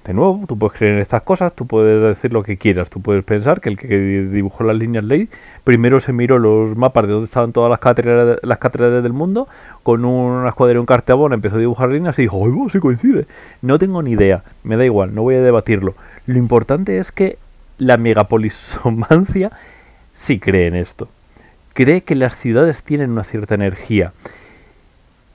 De 0.05 0.15
nuevo, 0.15 0.45
tú 0.47 0.57
puedes 0.57 0.79
creer 0.79 0.95
en 0.95 1.01
estas 1.01 1.23
cosas, 1.23 1.53
tú 1.53 1.67
puedes 1.67 2.01
decir 2.01 2.33
lo 2.33 2.45
que 2.45 2.57
quieras, 2.57 2.91
tú 2.91 3.01
puedes 3.01 3.25
pensar 3.25 3.61
que 3.61 3.71
el 3.71 3.77
que 3.77 3.89
dibujó 3.89 4.63
las 4.63 4.77
líneas 4.77 5.03
ley 5.03 5.29
primero 5.65 5.99
se 5.99 6.13
miró 6.13 6.39
los 6.39 6.77
mapas 6.77 7.09
de 7.09 7.13
donde 7.13 7.25
estaban 7.25 7.53
todas 7.53 7.71
las 7.71 7.81
catedrales, 7.81 8.39
las 8.43 8.59
catedrales 8.59 9.03
del 9.03 9.13
mundo, 9.13 9.49
con 9.83 10.05
una 10.05 10.49
escuadra 10.49 10.79
un 10.79 10.87
cartabón 10.87 11.33
empezó 11.33 11.57
a 11.57 11.59
dibujar 11.59 11.89
líneas 11.89 12.17
y 12.21 12.23
dijo, 12.23 12.41
¡ay, 12.45 12.53
sí 12.71 12.79
coincide! 12.79 13.27
No 13.63 13.81
tengo 13.81 14.01
ni 14.01 14.13
idea, 14.13 14.45
me 14.63 14.77
da 14.77 14.85
igual, 14.85 15.13
no 15.13 15.23
voy 15.23 15.35
a 15.35 15.43
debatirlo. 15.43 15.97
Lo 16.27 16.39
importante 16.39 16.99
es 16.99 17.11
que 17.11 17.37
la 17.81 17.97
megapolisomancia 17.97 19.51
sí 20.13 20.39
cree 20.39 20.69
en 20.69 20.77
esto. 20.77 21.09
Cree 21.75 22.03
que 22.03 22.15
las 22.15 22.37
ciudades 22.37 22.85
tienen 22.85 23.11
una 23.11 23.25
cierta 23.25 23.55
energía. 23.55 24.13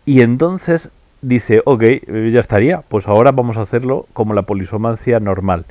Y 0.05 0.21
entonces 0.21 0.89
dice, 1.21 1.61
ok, 1.65 1.81
eh, 1.83 2.29
ya 2.31 2.39
estaría, 2.39 2.81
pues 2.81 3.07
ahora 3.07 3.31
vamos 3.31 3.57
a 3.57 3.61
hacerlo 3.61 4.05
como 4.13 4.33
la 4.33 4.43
polisomancia 4.43 5.19
normal. 5.19 5.65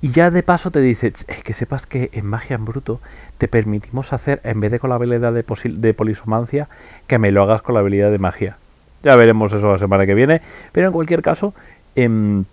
Y 0.00 0.10
ya 0.10 0.30
de 0.30 0.42
paso 0.42 0.70
te 0.70 0.80
dice, 0.80 1.12
que 1.44 1.52
sepas 1.52 1.86
que 1.86 2.10
en 2.12 2.26
magia 2.26 2.56
en 2.56 2.64
bruto 2.64 3.00
te 3.38 3.48
permitimos 3.48 4.12
hacer, 4.12 4.40
en 4.44 4.60
vez 4.60 4.70
de 4.70 4.78
con 4.78 4.90
la 4.90 4.96
habilidad 4.96 5.32
de, 5.32 5.94
polisomancia, 5.94 6.68
que 7.06 7.18
me 7.18 7.32
lo 7.32 7.42
hagas 7.42 7.62
con 7.62 7.74
la 7.74 7.80
habilidad 7.80 8.10
de 8.10 8.18
magia. 8.18 8.56
Ya 9.02 9.16
veremos 9.16 9.52
eso 9.52 9.72
la 9.72 9.78
semana 9.78 10.06
que 10.06 10.14
viene, 10.14 10.40
pero 10.70 10.86
en 10.88 10.92
cualquier 10.92 11.22
caso, 11.22 11.54
em, 11.96 12.44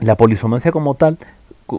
la 0.00 0.16
polisomancia 0.16 0.72
como 0.72 0.94
tal 0.94 1.18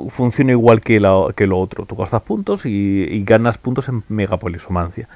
funciona 0.10 0.52
igual 0.52 0.82
que, 0.82 1.02
que 1.36 1.48
lo 1.48 1.60
otro. 1.60 1.86
Tú 1.86 1.96
gastas 1.96 2.22
puntos 2.22 2.66
y, 2.66 3.24
ganas 3.24 3.58
puntos 3.58 3.90
en 3.90 4.04
megapolisomancia. 4.10 5.08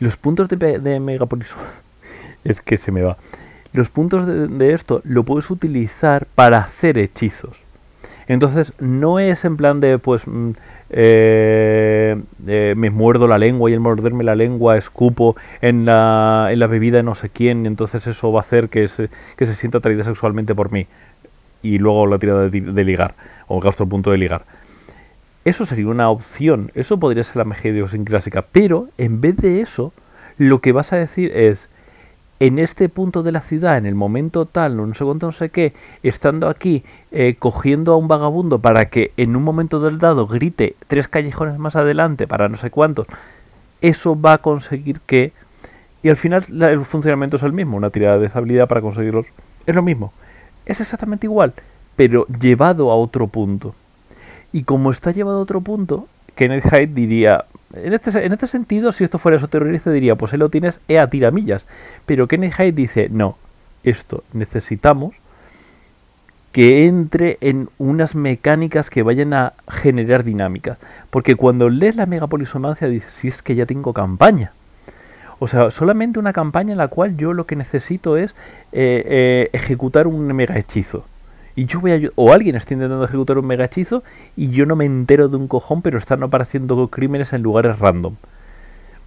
Los 0.00 0.16
puntos 0.16 0.48
de, 0.48 0.56
de 0.56 1.28
es 2.44 2.60
que 2.60 2.76
se 2.76 2.92
me 2.92 3.02
va 3.02 3.16
los 3.72 3.90
puntos 3.90 4.26
de, 4.26 4.72
esto 4.72 5.00
lo 5.04 5.24
puedes 5.24 5.50
utilizar 5.50 6.26
para 6.34 6.58
hacer 6.58 6.98
hechizos. 6.98 7.64
Entonces 8.26 8.74
no 8.78 9.18
es 9.18 9.44
en 9.44 9.56
plan 9.56 9.80
de 9.80 9.98
pues 9.98 10.26
mm, 10.26 10.50
eh, 10.90 12.20
eh, 12.46 12.74
me 12.76 12.90
muerdo 12.90 13.26
la 13.26 13.38
lengua 13.38 13.70
y 13.70 13.72
el 13.72 13.80
morderme 13.80 14.22
la 14.22 14.34
lengua 14.34 14.76
escupo 14.76 15.36
en 15.62 15.86
la, 15.86 16.48
en 16.50 16.58
la 16.58 16.66
bebida 16.66 16.98
de 16.98 17.02
no 17.02 17.14
sé 17.14 17.30
quién 17.30 17.64
entonces 17.64 18.06
eso 18.06 18.30
va 18.32 18.40
a 18.40 18.42
hacer 18.42 18.68
que 18.68 18.88
se, 18.88 19.08
que 19.36 19.46
se 19.46 19.54
sienta 19.54 19.78
atraída 19.78 20.02
sexualmente 20.02 20.54
por 20.54 20.70
mí 20.70 20.86
y 21.62 21.78
luego 21.78 22.06
la 22.06 22.18
tirada 22.18 22.48
de, 22.48 22.84
ligar 22.84 23.14
o 23.46 23.60
gasto 23.60 23.84
el 23.84 23.88
punto 23.88 24.10
de 24.10 24.18
ligar. 24.18 24.42
Eso 25.44 25.64
sería 25.66 25.88
una 25.88 26.10
opción, 26.10 26.70
eso 26.74 26.98
podría 26.98 27.24
ser 27.24 27.36
la 27.36 27.44
magia 27.44 27.72
clásica 28.04 28.44
pero 28.52 28.88
en 28.98 29.20
vez 29.20 29.36
de 29.36 29.60
eso 29.60 29.92
lo 30.36 30.60
que 30.60 30.72
vas 30.72 30.92
a 30.92 30.96
decir 30.96 31.30
es 31.34 31.68
en 32.40 32.58
este 32.58 32.88
punto 32.88 33.22
de 33.22 33.32
la 33.32 33.40
ciudad, 33.40 33.76
en 33.76 33.86
el 33.86 33.94
momento 33.94 34.46
tal, 34.46 34.76
no 34.76 34.94
sé 34.94 35.04
cuánto, 35.04 35.26
no 35.26 35.32
sé 35.32 35.48
qué, 35.50 35.72
estando 36.02 36.48
aquí, 36.48 36.84
eh, 37.10 37.34
cogiendo 37.38 37.92
a 37.92 37.96
un 37.96 38.06
vagabundo 38.06 38.60
para 38.60 38.88
que 38.88 39.12
en 39.16 39.34
un 39.34 39.42
momento 39.42 39.80
del 39.80 39.98
dado 39.98 40.26
grite 40.26 40.76
tres 40.86 41.08
callejones 41.08 41.58
más 41.58 41.74
adelante 41.74 42.28
para 42.28 42.48
no 42.48 42.56
sé 42.56 42.70
cuántos, 42.70 43.06
eso 43.80 44.20
va 44.20 44.34
a 44.34 44.38
conseguir 44.38 45.00
que... 45.00 45.32
Y 46.00 46.10
al 46.10 46.16
final 46.16 46.44
el 46.62 46.84
funcionamiento 46.84 47.36
es 47.36 47.42
el 47.42 47.52
mismo, 47.52 47.76
una 47.76 47.90
tirada 47.90 48.18
de 48.18 48.26
estabilidad 48.26 48.68
para 48.68 48.80
conseguirlos. 48.80 49.26
Es 49.66 49.74
lo 49.74 49.82
mismo. 49.82 50.12
Es 50.68 50.80
exactamente 50.80 51.26
igual, 51.26 51.54
pero 51.96 52.26
llevado 52.26 52.92
a 52.92 52.96
otro 52.96 53.26
punto. 53.26 53.74
Y 54.52 54.62
como 54.62 54.90
está 54.90 55.10
llevado 55.10 55.38
a 55.38 55.42
otro 55.42 55.62
punto, 55.62 56.06
Kenneth 56.36 56.70
Hyde 56.70 56.94
diría, 56.94 57.46
en 57.72 57.92
este, 57.94 58.24
en 58.24 58.32
este 58.32 58.46
sentido, 58.46 58.92
si 58.92 59.02
esto 59.02 59.18
fuera 59.18 59.38
eso 59.38 59.48
terrorista, 59.48 59.90
diría, 59.90 60.14
pues 60.14 60.32
él 60.34 60.40
lo 60.40 60.50
tienes 60.50 60.78
e 60.86 60.98
a 60.98 61.08
tiramillas. 61.08 61.66
Pero 62.06 62.28
Kenneth 62.28 62.54
Hyde 62.54 62.72
dice, 62.72 63.08
no, 63.10 63.36
esto 63.82 64.22
necesitamos 64.32 65.16
que 66.52 66.86
entre 66.86 67.38
en 67.40 67.68
unas 67.78 68.14
mecánicas 68.14 68.90
que 68.90 69.02
vayan 69.02 69.32
a 69.32 69.54
generar 69.68 70.22
dinámicas. 70.22 70.78
Porque 71.10 71.34
cuando 71.34 71.70
lees 71.70 71.96
la 71.96 72.06
megapolisomancia 72.06 72.88
dices, 72.88 73.12
si 73.12 73.28
es 73.28 73.42
que 73.42 73.54
ya 73.54 73.66
tengo 73.66 73.92
campaña. 73.92 74.52
O 75.38 75.46
sea, 75.46 75.70
solamente 75.70 76.18
una 76.18 76.32
campaña 76.32 76.72
en 76.72 76.78
la 76.78 76.88
cual 76.88 77.16
yo 77.16 77.32
lo 77.32 77.46
que 77.46 77.56
necesito 77.56 78.16
es 78.16 78.32
eh, 78.72 79.04
eh, 79.06 79.50
ejecutar 79.52 80.06
un 80.06 80.26
mega 80.26 80.58
hechizo 80.58 81.04
y 81.58 81.66
yo 81.66 81.80
voy 81.80 81.90
a 81.90 82.10
o 82.14 82.32
alguien 82.32 82.54
está 82.54 82.74
intentando 82.74 83.04
ejecutar 83.04 83.36
un 83.36 83.44
mega 83.44 83.64
hechizo 83.64 84.04
y 84.36 84.50
yo 84.50 84.64
no 84.64 84.76
me 84.76 84.84
entero 84.84 85.28
de 85.28 85.36
un 85.36 85.48
cojón, 85.48 85.82
pero 85.82 85.98
están 85.98 86.22
apareciendo 86.22 86.86
crímenes 86.86 87.32
en 87.32 87.42
lugares 87.42 87.80
random. 87.80 88.14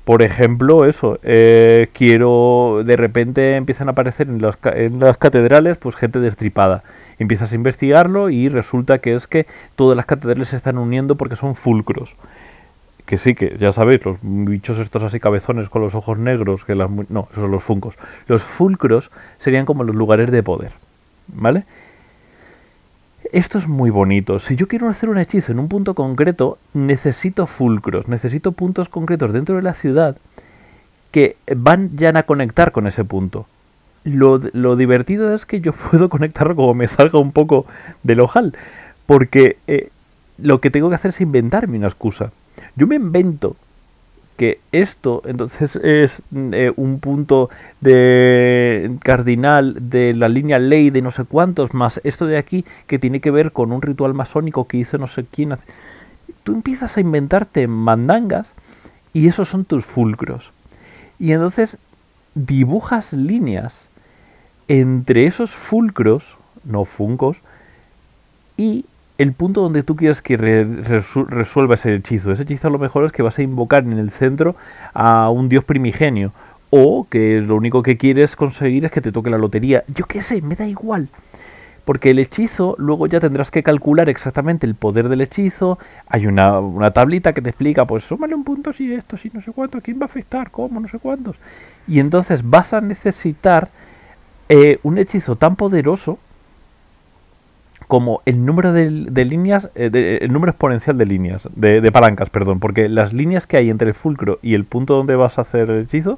Por 0.04 0.22
ejemplo, 0.22 0.84
eso, 0.84 1.18
eh, 1.24 1.88
quiero, 1.94 2.82
de 2.84 2.98
repente 2.98 3.56
empiezan 3.56 3.88
a 3.88 3.92
aparecer 3.92 4.28
en, 4.28 4.42
en 4.74 5.00
las 5.00 5.18
catedrales, 5.18 5.78
pues 5.78 5.96
gente 5.96 6.20
destripada. 6.20 6.84
Empiezas 7.20 7.54
a 7.54 7.56
investigarlo 7.56 8.30
y 8.30 8.50
resulta 8.50 8.98
que 8.98 9.14
es 9.14 9.28
que 9.28 9.48
todas 9.78 9.96
las 9.96 10.06
catedrales 10.06 10.50
se 10.50 10.58
están 10.58 10.78
uniendo 10.78 11.16
porque 11.16 11.38
son 11.38 11.56
fulcros. 11.56 12.18
Que 13.06 13.18
sí, 13.18 13.36
que 13.36 13.58
ya 13.60 13.72
sabéis, 13.72 14.06
los 14.06 14.18
bichos 14.22 14.78
estos 14.78 15.04
así 15.04 15.20
cabezones 15.20 15.70
con 15.70 15.82
los 15.82 15.96
ojos 15.96 16.18
negros, 16.18 16.66
que 16.66 16.76
las... 16.76 16.90
No, 16.90 17.28
esos 17.32 17.44
son 17.44 17.52
los 17.52 17.64
funcos. 17.64 17.96
Los 18.28 18.44
fulcros 18.44 19.12
serían 19.38 19.66
como 19.66 19.84
los 19.84 19.96
lugares 19.96 20.32
de 20.32 20.44
poder, 20.44 20.72
¿vale? 21.28 21.66
esto 23.32 23.58
es 23.58 23.68
muy 23.68 23.90
bonito. 23.90 24.40
Si 24.40 24.56
yo 24.56 24.68
quiero 24.68 24.90
hacer 24.90 25.10
un 25.10 25.18
hechizo 25.18 25.52
en 25.52 25.60
un 25.60 25.68
punto 25.68 25.94
concreto, 25.94 26.58
necesito 26.74 27.48
fulcros, 27.48 28.08
necesito 28.08 28.52
puntos 28.52 28.90
concretos 28.90 29.32
dentro 29.32 29.56
de 29.56 29.62
la 29.62 29.74
ciudad 29.74 30.18
que 31.12 31.38
van 31.56 31.96
ya 31.96 32.10
a 32.10 32.24
conectar 32.24 32.72
con 32.72 32.88
ese 32.88 33.04
punto. 33.04 33.46
Lo, 34.04 34.40
divertido 34.76 35.34
es 35.34 35.46
que 35.46 35.62
yo 35.62 35.74
puedo 35.92 36.10
conectarlo 36.10 36.56
como 36.56 36.74
me 36.74 36.88
salga 36.88 37.20
un 37.20 37.32
poco 37.32 37.66
del 38.04 38.22
ojal, 38.22 38.54
porque 39.06 39.58
eh, 39.68 39.90
lo 40.38 40.60
que 40.60 40.72
tengo 40.72 40.90
que 40.90 40.96
hacer 40.96 41.10
es 41.10 41.22
inventarme 41.22 41.78
una 41.78 41.88
excusa. 41.88 42.32
Yo 42.76 42.88
me 42.88 42.96
invento 42.96 43.56
que 44.38 44.60
esto 44.72 45.22
entonces 45.26 45.76
es 45.76 46.24
eh, 46.34 46.74
un 46.76 47.00
punto 47.00 47.50
de 47.80 48.92
cardinal 49.04 49.90
de 49.90 50.14
la 50.14 50.30
línea 50.30 50.58
ley 50.58 50.90
de 50.90 51.02
no 51.02 51.12
sé 51.12 51.26
cuántos, 51.26 51.74
más 51.74 52.02
esto 52.04 52.26
de 52.26 52.38
aquí 52.38 52.66
que 52.88 52.98
tiene 52.98 53.22
que 53.22 53.30
ver 53.30 53.52
con 53.52 53.72
un 53.72 53.82
ritual 53.82 54.14
masónico 54.14 54.68
que 54.68 54.78
hizo 54.78 54.98
no 54.98 55.08
sé 55.08 55.26
quién. 55.30 55.54
Tú 56.44 56.54
empiezas 56.54 56.98
a 56.98 57.02
inventarte 57.02 57.68
mandangas 57.68 58.56
y 59.14 59.28
esos 59.28 59.50
son 59.50 59.66
tus 59.66 59.86
fulcros. 59.86 60.54
Y 61.20 61.34
entonces 61.34 61.78
dibujas 62.34 63.14
líneas 63.14 63.86
entre 64.68 65.28
esos 65.28 65.52
fulcros, 65.52 66.38
no 66.64 66.86
funcos, 66.86 67.42
y 68.58 68.86
el 69.22 69.34
punto 69.34 69.62
donde 69.62 69.84
tú 69.84 69.96
quieres 69.96 70.22
que 70.22 70.36
resuelva 70.36 71.76
ese 71.76 71.94
hechizo. 71.94 72.32
Ese 72.32 72.42
hechizo 72.42 72.72
lo 72.72 72.80
mejor 72.80 73.06
es 73.06 73.12
que 73.12 73.22
vas 73.22 73.38
a 73.38 73.44
invocar 73.44 73.84
en 73.84 73.94
el 73.94 74.10
centro 74.10 74.56
a 74.96 75.30
un 75.30 75.48
dios 75.48 75.64
primigenio. 75.64 76.34
O 76.72 77.06
que 77.08 77.40
lo 77.40 77.56
único 77.56 77.84
que 77.84 77.98
quieres 77.98 78.36
conseguir 78.36 78.84
es 78.86 78.92
que 78.92 79.00
te 79.00 79.12
toque 79.12 79.30
la 79.30 79.38
lotería. 79.38 79.84
Yo 79.94 80.06
qué 80.06 80.24
sé, 80.24 80.42
me 80.42 80.56
da 80.56 80.66
igual. 80.66 81.10
Porque 81.86 82.10
el 82.10 82.18
hechizo, 82.18 82.76
luego 82.80 83.06
ya 83.06 83.20
tendrás 83.20 83.52
que 83.52 83.62
calcular 83.62 84.10
exactamente 84.10 84.66
el 84.66 84.74
poder 84.74 85.08
del 85.08 85.22
hechizo. 85.22 85.78
Hay 86.08 86.26
una, 86.26 86.60
una 86.60 86.90
tablita 86.90 87.34
que 87.34 87.44
te 87.44 87.50
explica, 87.50 87.86
pues 87.86 88.04
súmale 88.04 88.34
un 88.34 88.44
punto 88.44 88.74
si 88.74 88.92
esto, 88.92 89.18
si 89.18 89.30
no 89.32 89.42
sé 89.42 89.52
cuánto, 89.52 89.82
quién 89.82 90.00
va 90.00 90.04
a 90.04 90.06
afectar, 90.06 90.50
cómo, 90.50 90.80
no 90.80 90.88
sé 90.88 90.98
cuántos. 90.98 91.36
Y 91.88 92.00
entonces 92.00 92.50
vas 92.50 92.74
a 92.74 92.82
necesitar 92.82 93.70
eh, 94.50 94.80
un 94.82 94.98
hechizo 94.98 95.36
tan 95.36 95.56
poderoso 95.56 96.18
como 97.92 98.22
el 98.26 98.46
número 98.46 98.72
de, 98.72 98.86
líneas, 99.26 99.70
eh, 99.76 100.20
el 100.22 100.32
número 100.32 100.52
exponencial 100.52 100.98
de 100.98 101.06
líneas, 101.06 101.50
de, 101.58 101.92
palancas, 101.92 102.30
perdón, 102.30 102.62
porque 102.62 102.88
las 102.88 103.12
líneas 103.12 103.48
que 103.48 103.58
hay 103.58 103.70
entre 103.70 103.90
el 103.90 103.94
fulcro 103.94 104.40
y 104.42 104.54
el 104.54 104.64
punto 104.64 104.96
donde 104.96 105.18
vas 105.18 105.38
a 105.38 105.42
hacer 105.42 105.70
el 105.70 105.82
hechizo 105.82 106.18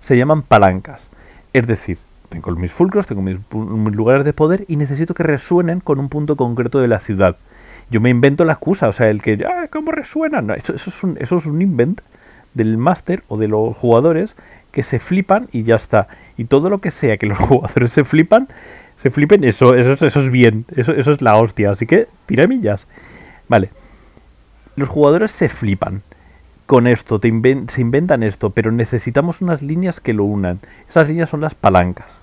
se 0.00 0.18
llaman 0.18 0.42
palancas. 0.42 1.08
Es 1.54 1.66
decir, 1.66 1.96
tengo 2.28 2.50
mis 2.50 2.70
fulcros, 2.70 3.06
tengo 3.06 3.22
mis, 3.22 3.38
lugares 3.50 4.26
de 4.26 4.34
poder 4.34 4.66
y 4.68 4.76
necesito 4.76 5.14
que 5.14 5.22
resuenen 5.22 5.80
con 5.80 5.98
un 5.98 6.10
punto 6.10 6.36
concreto 6.36 6.78
de 6.80 6.88
la 6.88 7.00
ciudad. 7.00 7.38
Yo 7.88 8.02
me 8.02 8.10
invento 8.10 8.44
la 8.44 8.52
excusa, 8.52 8.86
o 8.86 8.92
sea, 8.92 9.08
el 9.08 9.22
que, 9.22 9.42
ah, 9.46 9.68
¿cómo 9.70 9.90
resuenan? 9.90 10.50
eso, 10.50 10.74
es 10.74 11.02
un, 11.02 11.16
eso 11.18 11.38
es 11.38 11.46
un 11.46 11.62
invent 11.62 12.02
del 12.52 12.76
máster 12.76 13.24
o 13.28 13.38
de 13.38 13.48
los 13.48 13.74
jugadores 13.74 14.36
que 14.70 14.82
se 14.82 14.98
flipan 14.98 15.48
y 15.50 15.62
ya 15.62 15.76
está. 15.76 16.08
Y 16.36 16.44
todo 16.44 16.68
lo 16.68 16.82
que 16.82 16.90
sea 16.90 17.16
que 17.16 17.24
los 17.24 17.38
jugadores 17.48 17.90
se 17.90 18.04
flipan, 18.04 18.48
se 18.96 19.10
flipen, 19.10 19.44
eso, 19.44 19.74
eso, 19.74 20.04
eso 20.04 20.20
es 20.20 20.30
bien, 20.30 20.64
eso, 20.74 20.92
eso 20.92 21.12
es 21.12 21.22
la 21.22 21.36
hostia, 21.36 21.70
así 21.70 21.86
que 21.86 22.08
tiramillas. 22.26 22.86
Vale, 23.48 23.70
los 24.76 24.88
jugadores 24.88 25.30
se 25.30 25.48
flipan 25.48 26.02
con 26.66 26.86
esto, 26.86 27.20
te 27.20 27.28
se 27.68 27.80
inventan 27.80 28.22
esto, 28.22 28.50
pero 28.50 28.72
necesitamos 28.72 29.42
unas 29.42 29.62
líneas 29.62 30.00
que 30.00 30.12
lo 30.12 30.24
unan. 30.24 30.60
Esas 30.88 31.08
líneas 31.08 31.28
son 31.28 31.40
las 31.40 31.54
palancas. 31.54 32.22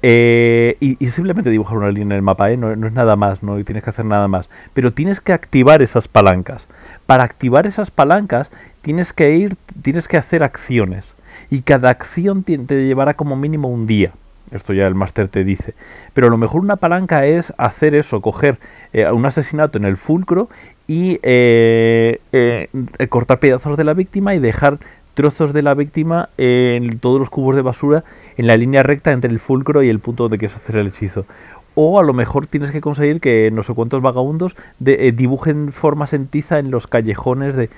Eh, 0.00 0.76
y, 0.80 0.94
simplemente 1.06 1.50
dibujar 1.50 1.76
una 1.76 1.88
línea 1.88 2.04
en 2.04 2.12
el 2.12 2.22
mapa, 2.22 2.50
¿eh? 2.50 2.56
no, 2.56 2.74
no, 2.76 2.86
es 2.86 2.92
nada 2.92 3.16
más, 3.16 3.42
no 3.42 3.62
tienes 3.64 3.82
que 3.82 3.90
hacer 3.90 4.04
nada 4.04 4.28
más. 4.28 4.48
Pero 4.72 4.92
tienes 4.92 5.20
que 5.20 5.32
activar 5.32 5.82
esas 5.82 6.08
palancas. 6.08 6.68
Para 7.06 7.24
activar 7.24 7.66
esas 7.66 7.90
palancas 7.90 8.50
tienes 8.80 9.12
que 9.12 9.36
ir, 9.36 9.56
tienes 9.82 10.08
que 10.08 10.16
hacer 10.16 10.42
acciones. 10.42 11.14
Y 11.50 11.62
cada 11.62 11.90
acción 11.90 12.42
te 12.44 12.86
llevará 12.86 13.14
como 13.14 13.36
mínimo 13.36 13.68
un 13.68 13.86
día. 13.86 14.12
Esto 14.52 14.72
ya 14.72 14.86
el 14.86 14.94
máster 14.94 15.28
te 15.28 15.44
dice. 15.44 15.74
Pero 16.14 16.28
a 16.28 16.30
lo 16.30 16.36
mejor 16.36 16.60
una 16.60 16.76
palanca 16.76 17.26
es 17.26 17.52
hacer 17.58 17.94
eso, 17.94 18.20
coger 18.20 18.58
eh, 18.92 19.10
un 19.10 19.26
asesinato 19.26 19.78
en 19.78 19.84
el 19.84 19.96
fulcro 19.96 20.48
y 20.86 21.18
eh, 21.22 22.20
eh, 22.32 22.68
cortar 23.08 23.38
pedazos 23.38 23.76
de 23.76 23.84
la 23.84 23.94
víctima 23.94 24.34
y 24.34 24.38
dejar 24.38 24.78
trozos 25.14 25.52
de 25.52 25.62
la 25.62 25.74
víctima 25.74 26.28
en 26.38 26.98
todos 27.00 27.18
los 27.18 27.28
cubos 27.28 27.56
de 27.56 27.62
basura 27.62 28.04
en 28.36 28.46
la 28.46 28.56
línea 28.56 28.84
recta 28.84 29.10
entre 29.10 29.30
el 29.30 29.40
fulcro 29.40 29.82
y 29.82 29.88
el 29.88 29.98
punto 29.98 30.24
donde 30.24 30.38
quieres 30.38 30.56
hacer 30.56 30.76
el 30.76 30.86
hechizo. 30.86 31.26
O 31.74 31.98
a 31.98 32.02
lo 32.04 32.12
mejor 32.12 32.46
tienes 32.46 32.70
que 32.70 32.80
conseguir 32.80 33.20
que 33.20 33.50
no 33.52 33.62
sé 33.62 33.74
cuántos 33.74 34.00
vagabundos 34.00 34.56
dibujen 34.78 35.72
formas 35.72 36.12
en 36.12 36.26
tiza 36.26 36.58
en 36.60 36.70
los 36.70 36.86
callejones 36.86 37.56
de, 37.56 37.68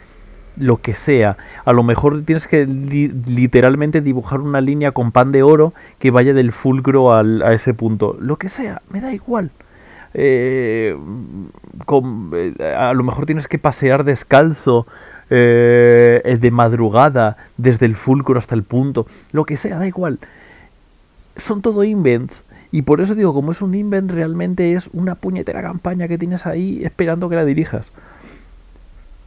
lo 0.61 0.81
que 0.81 0.95
sea. 0.95 1.37
A 1.65 1.73
lo 1.73 1.83
mejor 1.83 2.23
tienes 2.23 2.47
que 2.47 2.67
literalmente 2.67 4.01
dibujar 4.01 4.41
una 4.41 4.61
línea 4.61 4.93
con 4.93 5.13
pan 5.13 5.33
de 5.33 5.43
oro 5.43 5.73
que 5.99 6.11
vaya 6.11 6.33
del 6.33 6.53
fulcro 6.53 7.13
al, 7.13 7.43
a 7.43 7.53
ese 7.53 7.75
punto. 7.75 8.17
Lo 8.21 8.37
que 8.37 8.49
sea, 8.49 8.83
me 8.91 9.01
da 9.01 9.13
igual. 9.13 9.51
Eh, 10.13 10.97
eh, 12.29 12.75
a 12.77 12.93
lo 12.95 13.03
mejor 13.05 13.27
tienes 13.27 13.47
que 13.49 13.59
pasear 13.59 14.05
descalzo 14.05 14.87
eh, 15.31 16.39
de 16.41 16.51
madrugada 16.51 17.37
desde 17.57 17.87
el 17.87 17.97
fulcro 17.97 18.39
hasta 18.39 18.55
el 18.55 18.63
punto. 18.63 19.07
Lo 19.33 19.45
que 19.45 19.57
sea, 19.57 19.79
da 19.79 19.87
igual. 19.87 20.19
Son 21.37 21.63
todo 21.63 21.85
invents. 21.85 22.45
Y 22.73 22.83
por 22.83 23.01
eso 23.01 23.15
digo, 23.15 23.35
como 23.35 23.53
es 23.53 23.63
un 23.63 23.75
invent, 23.75 24.11
realmente 24.11 24.75
es 24.75 24.89
una 24.93 25.17
puñetera 25.17 25.63
campaña 25.63 26.07
que 26.07 26.19
tienes 26.19 26.47
ahí 26.47 26.85
esperando 26.85 27.29
que 27.29 27.37
la 27.37 27.45
dirijas. 27.45 27.93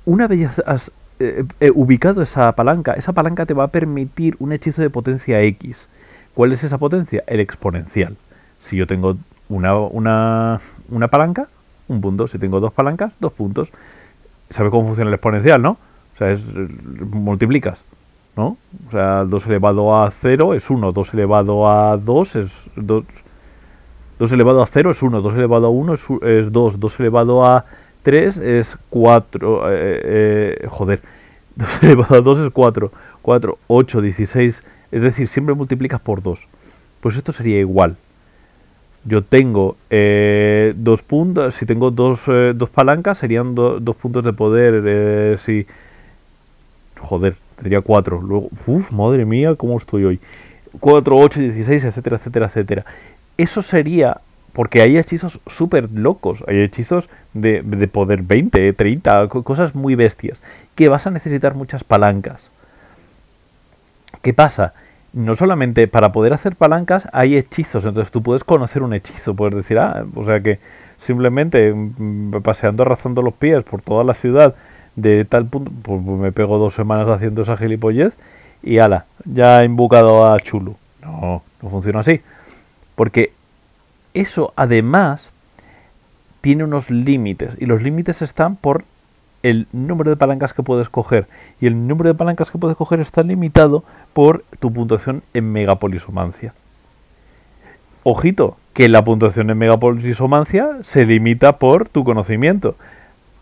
Una 0.06 0.28
vez 0.28 0.62
has 0.66 0.92
eh, 1.20 1.46
eh, 1.60 1.72
ubicado 1.74 2.22
esa 2.22 2.52
palanca, 2.54 2.94
esa 2.94 3.14
palanca 3.14 3.46
te 3.46 3.54
va 3.54 3.66
a 3.66 3.68
permitir 3.68 4.36
un 4.40 4.52
hechizo 4.52 4.82
de 4.82 4.90
potencia 4.90 5.42
X. 5.42 5.88
¿Cuál 6.34 6.52
es 6.52 6.64
esa 6.64 6.78
potencia? 6.78 7.24
El 7.28 7.40
exponencial. 7.40 8.18
Si 8.60 8.76
yo 8.78 8.88
tengo 8.88 9.18
una, 9.50 9.78
una, 9.78 10.62
una 10.90 11.08
palanca, 11.08 11.48
un 11.88 12.02
punto. 12.02 12.28
Si 12.28 12.40
tengo 12.40 12.60
dos 12.60 12.74
palancas, 12.74 13.14
dos 13.20 13.34
puntos. 13.34 13.72
¿Sabes 14.50 14.72
cómo 14.72 14.86
funciona 14.86 15.10
el 15.10 15.14
exponencial, 15.14 15.62
no? 15.62 15.78
O 16.14 16.18
sea, 16.18 16.32
es, 16.32 16.42
multiplicas, 17.12 17.84
¿no? 18.36 18.58
O 18.88 18.92
sea, 18.92 19.24
2 19.24 19.48
elevado 19.48 19.96
a 19.96 20.12
0 20.12 20.54
es 20.54 20.70
1, 20.70 20.92
2 20.92 21.14
elevado 21.14 21.70
a 21.70 21.98
2 21.98 22.36
es 22.36 22.70
2, 22.76 23.04
2 24.20 24.32
elevado 24.32 24.62
a 24.62 24.66
0 24.66 24.92
es 24.92 25.02
1, 25.02 25.22
2 25.22 25.34
elevado 25.34 25.68
a 25.68 25.70
1 25.70 25.94
es 26.22 26.52
2, 26.52 26.80
2 26.80 27.00
elevado 27.00 27.46
a 27.46 27.66
3 28.04 28.38
es 28.38 28.78
4. 28.90 29.72
Eh, 29.72 30.02
eh, 30.04 30.68
joder. 30.70 31.02
2 31.56 31.84
elevado 31.84 32.16
a 32.16 32.22
2 32.22 32.40
es 32.40 32.50
4. 32.52 32.92
4, 33.22 33.58
8, 33.68 34.02
16. 34.02 34.64
Es 34.92 35.02
decir, 35.02 35.28
siempre 35.28 35.56
multiplicas 35.56 36.00
por 36.00 36.22
2. 36.22 36.48
Pues 37.00 37.16
esto 37.16 37.32
sería 37.32 37.60
igual. 37.60 37.98
Yo 39.06 39.22
tengo 39.22 39.76
eh, 39.90 40.74
dos 40.78 41.04
puntos. 41.04 41.56
Si 41.56 41.66
tengo 41.66 41.92
dos, 41.92 42.22
eh, 42.28 42.54
dos 42.56 42.70
palancas, 42.70 43.18
serían 43.18 43.54
do, 43.54 43.80
dos 43.80 43.96
puntos 43.96 44.24
de 44.24 44.32
poder. 44.32 44.84
Eh, 44.86 45.36
si. 45.38 45.68
Joder, 47.00 47.36
tendría 47.58 47.82
4. 47.82 48.22
Luego. 48.22 48.50
Uf, 48.66 48.92
madre 48.92 49.26
mía, 49.26 49.56
¿cómo 49.56 49.78
estoy 49.78 50.06
hoy? 50.06 50.20
4, 50.80 51.18
8, 51.18 51.40
16, 51.42 51.84
etcétera, 51.84 52.16
etcétera, 52.16 52.46
etcétera. 52.46 52.86
Eso 53.38 53.62
sería 53.62 54.22
porque 54.54 54.82
hay 54.82 54.98
hechizos 54.98 55.40
súper 55.48 55.90
locos, 55.92 56.44
hay 56.48 56.62
hechizos 56.62 57.10
de, 57.34 57.62
de, 57.64 57.88
poder 57.88 58.22
20, 58.22 58.74
30, 58.74 59.28
cosas 59.28 59.74
muy 59.76 59.96
bestias, 59.96 60.40
que 60.76 60.90
vas 60.90 61.08
a 61.08 61.12
necesitar 61.12 61.56
muchas 61.56 61.84
palancas. 61.84 62.52
¿Qué 64.22 64.34
pasa? 64.34 64.74
No 65.12 65.36
solamente 65.36 65.88
para 65.88 66.12
poder 66.12 66.34
hacer 66.34 66.56
palancas 66.56 67.08
hay 67.12 67.36
hechizos, 67.36 67.86
entonces 67.86 68.12
tú 68.12 68.22
puedes 68.22 68.44
conocer 68.44 68.84
un 68.84 68.94
hechizo, 68.94 69.36
puedes 69.36 69.56
decir, 69.56 69.80
ah, 69.80 70.06
o 70.16 70.24
sea 70.24 70.42
que 70.42 70.60
simplemente 70.98 71.74
mm, 71.74 72.42
paseando, 72.42 72.84
arrastrando 72.84 73.22
los 73.22 73.34
pies 73.34 73.64
por 73.64 73.82
toda 73.82 74.04
la 74.04 74.14
ciudad 74.14 74.56
de 74.96 75.26
tal 75.26 75.46
punto, 75.48 75.72
pues 75.82 76.02
me 76.02 76.32
pego 76.32 76.60
dos 76.60 76.76
semanas 76.76 77.08
haciendo 77.10 77.42
esa 77.42 77.58
gilipollez 77.58 78.16
y 78.62 78.78
ala, 78.78 79.06
ya 79.26 79.62
he 79.62 79.66
invocado 79.66 80.32
a 80.32 80.40
Chulu. 80.40 80.76
No, 81.02 81.44
no 81.62 81.70
funciona 81.70 82.00
así. 82.00 82.22
Porque 82.96 83.34
eso 84.14 84.54
además 84.56 85.32
tiene 86.42 86.64
unos 86.64 86.90
límites 86.90 87.56
y 87.60 87.66
los 87.66 87.82
límites 87.82 88.22
están 88.22 88.56
por 88.56 88.84
el 89.44 89.68
número 89.72 90.10
de 90.10 90.18
palancas 90.18 90.54
que 90.54 90.64
puedes 90.64 90.90
coger 90.90 91.28
y 91.60 91.68
el 91.68 91.88
número 91.88 92.10
de 92.10 92.16
palancas 92.16 92.50
que 92.50 92.58
puedes 92.58 92.78
coger 92.78 93.00
está 93.00 93.24
limitado 93.24 93.84
por 94.14 94.44
tu 94.60 94.72
puntuación 94.72 95.24
en 95.34 95.52
megapolisomancia. 95.52 96.54
Ojito, 98.04 98.58
que 98.74 98.90
la 98.90 99.04
puntuación 99.04 99.50
en 99.50 99.58
megapolisomancia 99.58 100.80
se 100.82 101.06
limita 101.06 101.60
por 101.60 101.88
tu 101.88 102.04
conocimiento. 102.04 102.76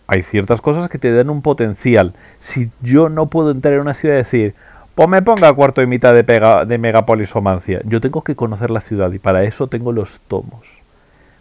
Hay 0.07 0.23
ciertas 0.23 0.61
cosas 0.61 0.89
que 0.89 0.99
te 0.99 1.11
dan 1.11 1.29
un 1.29 1.41
potencial. 1.41 2.13
Si 2.39 2.69
yo 2.81 3.09
no 3.09 3.27
puedo 3.27 3.51
entrar 3.51 3.73
en 3.73 3.81
una 3.81 3.93
ciudad 3.93 4.15
y 4.15 4.17
decir, 4.17 4.55
pues 4.95 5.07
me 5.07 5.21
ponga 5.21 5.53
cuarto 5.53 5.81
y 5.81 5.87
mitad 5.87 6.13
de, 6.13 6.23
pega, 6.23 6.65
de 6.65 6.77
megapolisomancia. 6.77 7.81
Yo 7.85 8.01
tengo 8.01 8.23
que 8.23 8.35
conocer 8.35 8.71
la 8.71 8.81
ciudad 8.81 9.11
y 9.11 9.19
para 9.19 9.43
eso 9.43 9.67
tengo 9.67 9.91
los 9.91 10.19
tomos. 10.27 10.67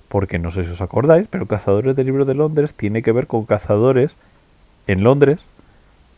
Porque 0.08 0.38
no 0.38 0.50
sé 0.50 0.64
si 0.64 0.70
os 0.70 0.80
acordáis, 0.80 1.26
pero 1.28 1.46
Cazadores 1.46 1.96
de 1.96 2.04
Libros 2.04 2.26
de 2.26 2.34
Londres 2.34 2.74
tiene 2.74 3.02
que 3.02 3.12
ver 3.12 3.26
con 3.26 3.44
cazadores 3.46 4.16
en 4.86 5.04
Londres 5.04 5.40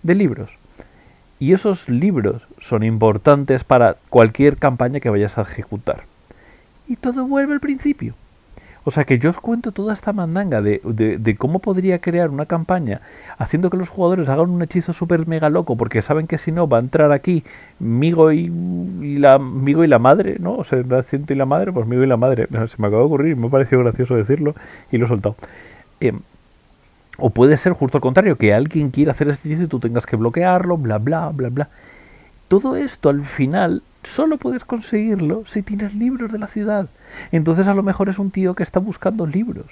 de 0.02 0.14
libros. 0.14 0.56
Y 1.38 1.52
esos 1.52 1.88
libros 1.88 2.42
son 2.58 2.84
importantes 2.84 3.64
para 3.64 3.96
cualquier 4.08 4.56
campaña 4.56 5.00
que 5.00 5.10
vayas 5.10 5.38
a 5.38 5.42
ejecutar. 5.42 6.04
Y 6.86 6.96
todo 6.96 7.26
vuelve 7.26 7.54
al 7.54 7.60
principio. 7.60 8.14
O 8.84 8.90
sea 8.90 9.04
que 9.04 9.18
yo 9.18 9.30
os 9.30 9.40
cuento 9.40 9.70
toda 9.70 9.92
esta 9.92 10.12
mandanga 10.12 10.60
de, 10.60 10.80
de, 10.84 11.36
cómo 11.36 11.60
podría 11.60 12.00
crear 12.00 12.30
una 12.30 12.46
campaña 12.46 13.00
haciendo 13.38 13.70
que 13.70 13.76
los 13.76 13.88
jugadores 13.88 14.28
hagan 14.28 14.50
un 14.50 14.62
hechizo 14.62 14.92
súper 14.92 15.26
mega 15.28 15.48
loco 15.50 15.76
porque 15.76 16.02
saben 16.02 16.26
que 16.26 16.36
si 16.36 16.50
no 16.50 16.68
va 16.68 16.78
a 16.78 16.80
entrar 16.80 17.12
aquí 17.12 17.44
Migo 17.78 18.32
y, 18.32 18.48
la 19.18 19.38
Migo 19.38 19.84
y 19.84 19.86
la 19.86 20.00
madre, 20.00 20.36
¿no? 20.40 20.56
O 20.56 20.64
sea, 20.64 20.82
Ciento 21.02 21.32
y 21.32 21.36
la 21.36 21.46
madre, 21.46 21.72
pues 21.72 21.86
Migo 21.86 22.02
y 22.02 22.06
la 22.08 22.16
madre. 22.16 22.48
Se 22.68 22.76
me 22.78 22.88
acaba 22.88 23.02
de 23.02 23.06
ocurrir, 23.06 23.36
me 23.36 23.46
ha 23.46 23.50
parecido 23.50 23.82
gracioso 23.82 24.16
decirlo 24.16 24.54
y 24.90 24.98
lo 24.98 25.06
he 25.06 25.08
soltado. 25.08 25.36
Em, 26.00 26.20
o 27.18 27.30
puede 27.30 27.56
ser 27.56 27.74
justo 27.74 27.98
al 27.98 28.02
contrario, 28.02 28.36
que 28.36 28.52
alguien 28.52 28.90
quiera 28.90 29.12
hacer 29.12 29.28
ese 29.28 29.48
hechizo 29.48 29.64
y 29.64 29.68
tú 29.68 29.78
tengas 29.78 30.06
que 30.06 30.16
bloquearlo, 30.16 30.76
bla, 30.76 30.98
bla, 30.98 31.30
bla, 31.30 31.50
bla. 31.50 31.68
Todo 32.48 32.76
esto 32.76 33.10
al 33.10 33.24
final 33.24 33.82
solo 34.04 34.36
puedes 34.36 34.64
conseguirlo 34.64 35.44
si 35.46 35.62
tienes 35.62 35.94
libros 35.94 36.32
de 36.32 36.38
la 36.38 36.46
ciudad. 36.46 36.88
Entonces 37.30 37.68
a 37.68 37.74
lo 37.74 37.82
mejor 37.82 38.08
es 38.08 38.18
un 38.18 38.30
tío 38.30 38.54
que 38.54 38.62
está 38.62 38.80
buscando 38.80 39.26
libros. 39.26 39.66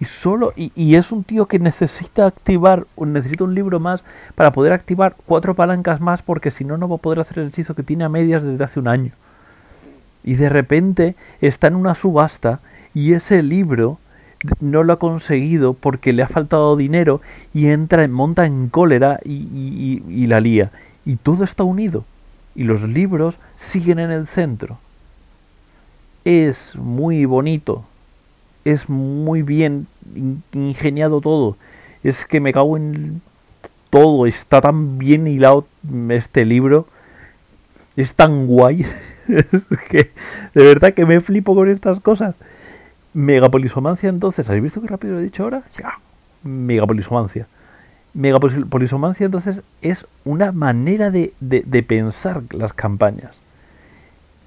Y 0.00 0.04
solo 0.04 0.52
y, 0.54 0.94
es 0.94 1.10
un 1.10 1.24
tío 1.24 1.46
que 1.46 1.58
necesita 1.58 2.26
activar 2.26 2.86
necesita 2.96 3.42
un 3.42 3.54
libro 3.54 3.80
más 3.80 4.04
para 4.36 4.52
poder 4.52 4.72
activar 4.72 5.16
cuatro 5.26 5.54
palancas 5.54 6.00
más 6.00 6.22
porque 6.22 6.52
si 6.52 6.64
no 6.64 6.76
no 6.78 6.88
va 6.88 6.96
a 6.96 6.98
poder 6.98 7.18
hacer 7.18 7.40
el 7.40 7.48
hechizo 7.48 7.74
que 7.74 7.82
tiene 7.82 8.04
a 8.04 8.08
medias 8.08 8.44
desde 8.44 8.62
hace 8.62 8.78
un 8.78 8.86
año. 8.86 9.10
Y 10.22 10.34
de 10.34 10.48
repente 10.48 11.16
está 11.40 11.66
en 11.66 11.74
una 11.74 11.96
subasta 11.96 12.60
y 12.94 13.12
ese 13.14 13.42
libro 13.42 13.98
no 14.60 14.84
lo 14.84 14.92
ha 14.92 14.98
conseguido 15.00 15.74
porque 15.74 16.12
le 16.12 16.22
ha 16.22 16.28
faltado 16.28 16.76
dinero 16.76 17.20
y 17.52 17.66
entra 17.66 18.04
en 18.04 18.12
monta 18.12 18.46
en 18.46 18.68
cólera 18.68 19.18
y, 19.24 20.02
y 20.08 20.26
la 20.26 20.38
lía. 20.38 20.70
Y 21.04 21.16
todo 21.16 21.42
está 21.42 21.64
unido 21.64 22.04
y 22.58 22.64
los 22.64 22.82
libros 22.82 23.38
siguen 23.56 24.00
en 24.00 24.10
el 24.10 24.26
centro. 24.26 24.78
Es 26.24 26.74
muy 26.74 27.24
bonito, 27.24 27.84
es 28.64 28.88
muy 28.88 29.42
bien 29.42 29.86
ingeniado 30.52 31.20
todo. 31.20 31.56
Es 32.02 32.26
que 32.26 32.40
me 32.40 32.52
cago 32.52 32.76
en 32.76 33.22
todo, 33.90 34.26
está 34.26 34.60
tan 34.60 34.98
bien 34.98 35.28
hilado 35.28 35.68
este 36.08 36.44
libro, 36.44 36.88
es 37.96 38.16
tan 38.16 38.48
guay. 38.48 38.84
es 39.28 39.66
que 39.88 40.10
de 40.52 40.64
verdad 40.64 40.94
que 40.94 41.06
me 41.06 41.20
flipo 41.20 41.54
con 41.54 41.68
estas 41.70 42.00
cosas. 42.00 42.34
Megapolisomancia 43.14 44.08
entonces, 44.08 44.48
¿habéis 44.48 44.64
visto 44.64 44.82
qué 44.82 44.88
rápido 44.88 45.14
lo 45.14 45.20
he 45.20 45.22
dicho 45.22 45.44
ahora? 45.44 45.62
Megapolisomancia. 46.42 47.46
Megapolisomancia 48.14 49.26
entonces 49.26 49.62
es 49.82 50.06
una 50.24 50.52
manera 50.52 51.10
de, 51.10 51.32
pensar 51.86 52.42
las 52.50 52.72
campañas. 52.72 53.38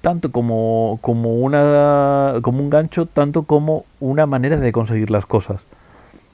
Tanto 0.00 0.32
como, 0.32 0.98
como, 1.00 1.36
una, 1.36 2.34
como 2.42 2.60
un 2.60 2.70
gancho, 2.70 3.06
tanto 3.06 3.44
como 3.44 3.84
una 4.00 4.26
manera 4.26 4.56
de 4.56 4.72
conseguir 4.72 5.10
las 5.10 5.26
cosas. 5.26 5.60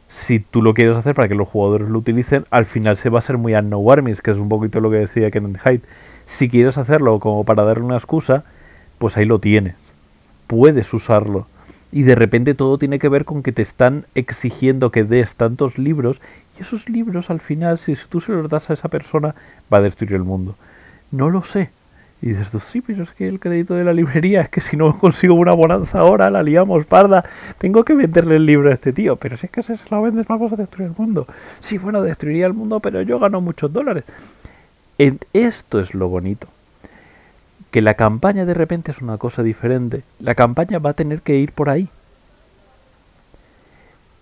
Si 0.08 0.40
tú 0.40 0.62
lo 0.62 0.72
quieres 0.72 0.96
hacer 0.96 1.14
para 1.14 1.28
que 1.28 1.34
los 1.34 1.48
jugadores 1.48 1.90
lo 1.90 1.98
utilicen, 1.98 2.46
al 2.50 2.64
final 2.64 2.96
se 2.96 3.10
va 3.10 3.18
a 3.18 3.22
ser 3.22 3.36
muy 3.36 3.52
no 3.62 3.90
armies, 3.90 4.22
que 4.22 4.30
es 4.30 4.38
un 4.38 4.48
poquito 4.48 4.80
lo 4.80 4.90
que 4.90 4.96
decía 4.96 5.30
Kenneth 5.30 5.60
Hyde. 5.62 5.82
Si 6.24 6.48
quieres 6.48 6.78
hacerlo 6.78 7.20
como 7.20 7.44
para 7.44 7.64
darle 7.64 7.84
una 7.84 7.96
excusa, 7.96 8.44
pues 8.98 9.18
ahí 9.18 9.26
lo 9.26 9.38
tienes. 9.38 9.76
Puedes 10.46 10.94
usarlo 10.94 11.46
y 11.90 12.02
de 12.02 12.14
repente 12.14 12.54
todo 12.54 12.78
tiene 12.78 12.98
que 12.98 13.08
ver 13.08 13.24
con 13.24 13.42
que 13.42 13.52
te 13.52 13.62
están 13.62 14.06
exigiendo 14.14 14.90
que 14.90 15.04
des 15.04 15.34
tantos 15.36 15.78
libros 15.78 16.20
y 16.58 16.62
esos 16.62 16.88
libros 16.88 17.30
al 17.30 17.40
final 17.40 17.78
si 17.78 17.94
tú 18.08 18.20
se 18.20 18.32
los 18.32 18.48
das 18.48 18.70
a 18.70 18.72
esa 18.72 18.88
persona 18.88 19.34
va 19.72 19.78
a 19.78 19.82
destruir 19.82 20.14
el 20.14 20.24
mundo. 20.24 20.56
No 21.10 21.30
lo 21.30 21.44
sé. 21.44 21.70
Y 22.20 22.30
dices 22.30 22.50
tú, 22.50 22.58
sí, 22.58 22.80
pero 22.80 23.04
es 23.04 23.12
que 23.12 23.28
el 23.28 23.38
crédito 23.38 23.74
de 23.74 23.84
la 23.84 23.92
librería 23.92 24.40
es 24.40 24.48
que 24.48 24.60
si 24.60 24.76
no 24.76 24.98
consigo 24.98 25.34
una 25.34 25.54
bonanza 25.54 26.00
ahora, 26.00 26.30
la 26.30 26.42
liamos 26.42 26.84
parda, 26.84 27.24
tengo 27.58 27.84
que 27.84 27.94
venderle 27.94 28.36
el 28.36 28.46
libro 28.46 28.70
a 28.70 28.74
este 28.74 28.92
tío. 28.92 29.16
Pero 29.16 29.36
si 29.36 29.46
es 29.46 29.52
que 29.52 29.62
si 29.62 29.76
se 29.76 29.88
lo 29.90 30.02
vendes 30.02 30.26
vas 30.26 30.52
a 30.52 30.56
destruir 30.56 30.88
el 30.88 30.96
mundo. 30.96 31.26
Sí, 31.60 31.78
bueno, 31.78 32.02
destruiría 32.02 32.46
el 32.46 32.54
mundo, 32.54 32.80
pero 32.80 33.02
yo 33.02 33.20
gano 33.20 33.40
muchos 33.40 33.72
dólares. 33.72 34.04
esto 35.32 35.78
es 35.78 35.94
lo 35.94 36.08
bonito 36.08 36.48
que 37.70 37.82
la 37.82 37.94
campaña 37.94 38.44
de 38.44 38.54
repente 38.54 38.90
es 38.90 39.02
una 39.02 39.18
cosa 39.18 39.42
diferente. 39.42 40.02
La 40.20 40.34
campaña 40.34 40.78
va 40.78 40.90
a 40.90 40.94
tener 40.94 41.22
que 41.22 41.36
ir 41.36 41.52
por 41.52 41.68
ahí. 41.68 41.88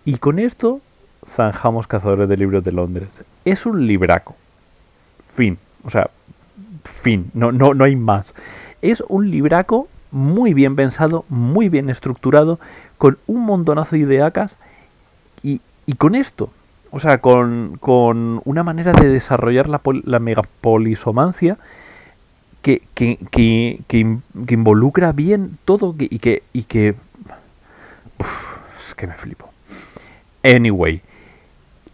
Y 0.04 0.18
con 0.18 0.38
esto 0.38 0.80
zanjamos 1.24 1.86
Cazadores 1.86 2.28
de 2.28 2.36
Libros 2.36 2.64
de 2.64 2.72
Londres. 2.72 3.08
Es 3.44 3.66
un 3.66 3.86
libraco. 3.86 4.34
Fin. 5.34 5.58
O 5.84 5.90
sea, 5.90 6.10
fin. 6.84 7.30
No, 7.34 7.52
no, 7.52 7.74
no 7.74 7.84
hay 7.84 7.96
más. 7.96 8.34
Es 8.82 9.02
un 9.08 9.30
libraco 9.30 9.88
muy 10.10 10.54
bien 10.54 10.76
pensado, 10.76 11.24
muy 11.28 11.68
bien 11.68 11.90
estructurado, 11.90 12.58
con 12.98 13.18
un 13.26 13.44
montonazo 13.44 13.96
de 13.96 14.02
ideacas 14.02 14.56
y, 15.42 15.60
y 15.84 15.94
con 15.94 16.14
esto. 16.14 16.50
O 16.90 17.00
sea, 17.00 17.18
con, 17.18 17.76
con, 17.80 18.40
una 18.44 18.62
manera 18.62 18.92
de 18.92 19.08
desarrollar 19.08 19.68
la, 19.68 19.80
la 20.04 20.18
megapolisomancia 20.18 21.58
que, 22.62 22.82
que, 22.94 23.18
que, 23.30 23.80
que, 23.86 24.18
involucra 24.54 25.12
bien 25.12 25.58
todo 25.64 25.94
y 25.98 26.18
que... 26.18 26.42
Y 26.52 26.62
que 26.62 26.94
es 28.78 28.94
que 28.94 29.06
me 29.06 29.14
flipo. 29.14 29.50
Anyway, 30.46 31.00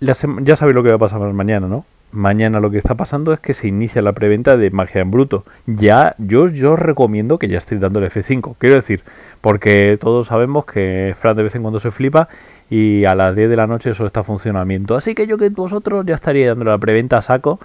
ya 0.00 0.14
sabéis 0.14 0.74
lo 0.74 0.82
que 0.82 0.90
va 0.90 0.96
a 0.96 0.98
pasar 0.98 1.20
mañana, 1.32 1.68
¿no? 1.68 1.86
Mañana 2.12 2.60
lo 2.60 2.70
que 2.70 2.76
está 2.76 2.94
pasando 2.94 3.32
es 3.32 3.40
que 3.40 3.54
se 3.54 3.68
inicia 3.68 4.02
la 4.02 4.12
preventa 4.12 4.58
de 4.58 4.70
Magia 4.70 5.00
en 5.00 5.10
Bruto. 5.10 5.44
Ya, 5.66 6.14
yo, 6.18 6.48
yo 6.48 6.76
recomiendo 6.76 7.38
que 7.38 7.48
ya 7.48 7.56
estéis 7.56 7.80
dando 7.80 8.00
el 8.00 8.10
F5. 8.10 8.56
Quiero 8.58 8.74
decir, 8.74 9.02
porque 9.40 9.96
todos 9.98 10.26
sabemos 10.26 10.66
que 10.66 11.16
Fran 11.18 11.36
de 11.36 11.44
vez 11.44 11.54
en 11.54 11.62
cuando 11.62 11.80
se 11.80 11.90
flipa 11.90 12.28
y 12.68 13.06
a 13.06 13.14
las 13.14 13.34
10 13.34 13.48
de 13.48 13.56
la 13.56 13.66
noche 13.66 13.90
eso 13.90 14.04
está 14.04 14.20
en 14.20 14.26
funcionamiento. 14.26 14.94
Así 14.94 15.14
que 15.14 15.26
yo 15.26 15.38
que 15.38 15.48
vosotros 15.48 16.04
ya 16.04 16.14
estaría 16.14 16.48
dando 16.48 16.66
la 16.66 16.76
preventa 16.76 17.16
a 17.16 17.22
saco 17.22 17.58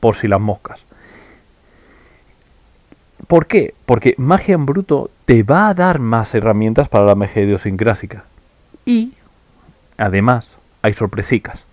por 0.00 0.16
si 0.16 0.26
las 0.26 0.40
moscas. 0.40 0.84
¿Por 3.28 3.46
qué? 3.46 3.74
Porque 3.86 4.14
magia 4.18 4.54
en 4.54 4.66
bruto 4.66 5.10
te 5.24 5.44
va 5.44 5.68
a 5.68 5.74
dar 5.74 6.00
más 6.00 6.34
herramientas 6.34 6.88
para 6.88 7.04
la 7.04 7.14
magia 7.14 7.44
idiosincrásica. 7.44 8.24
Y, 8.84 9.12
además, 9.98 10.58
hay 10.82 10.92
sorpresicas 10.94 11.64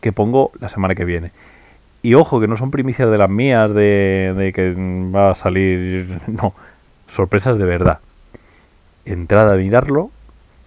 que 0.00 0.12
pongo 0.12 0.52
la 0.60 0.68
semana 0.68 0.94
que 0.94 1.04
viene. 1.04 1.32
Y 2.02 2.14
ojo, 2.14 2.40
que 2.40 2.48
no 2.48 2.56
son 2.56 2.70
primicias 2.70 3.10
de 3.10 3.18
las 3.18 3.30
mías, 3.30 3.72
de, 3.72 4.52
que 4.54 4.74
va 4.74 5.30
a 5.30 5.34
salir... 5.34 6.20
No, 6.26 6.54
sorpresas 7.08 7.58
de 7.58 7.64
verdad. 7.64 8.00
Entrada 9.04 9.54
a 9.54 9.56
mirarlo, 9.56 10.10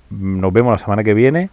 nos 0.09 0.53
vemos 0.53 0.71
la 0.71 0.77
semana 0.77 1.03
que 1.03 1.13
viene 1.13 1.49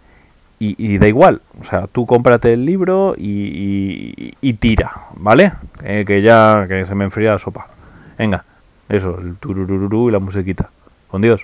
y, 0.59 0.97
da 0.97 1.07
igual. 1.07 1.41
O 1.59 1.63
sea, 1.65 1.87
tú 1.87 2.05
cómprate 2.05 2.53
el 2.53 2.65
libro 2.65 3.15
y, 3.17 4.53
tira, 4.59 4.91
¿vale? 5.15 5.51
Eh, 5.83 6.05
que 6.07 6.21
ya 6.21 6.65
que 6.69 6.85
se 6.85 6.95
me 6.95 7.03
enfría 7.03 7.31
la 7.31 7.39
sopa. 7.39 7.67
Venga. 8.17 8.45
Eso, 8.87 9.19
el 9.19 9.35
turururú 9.37 10.09
y 10.09 10.11
la 10.11 10.19
musiquita. 10.19 10.69
Con 11.09 11.21
Dios. 11.21 11.41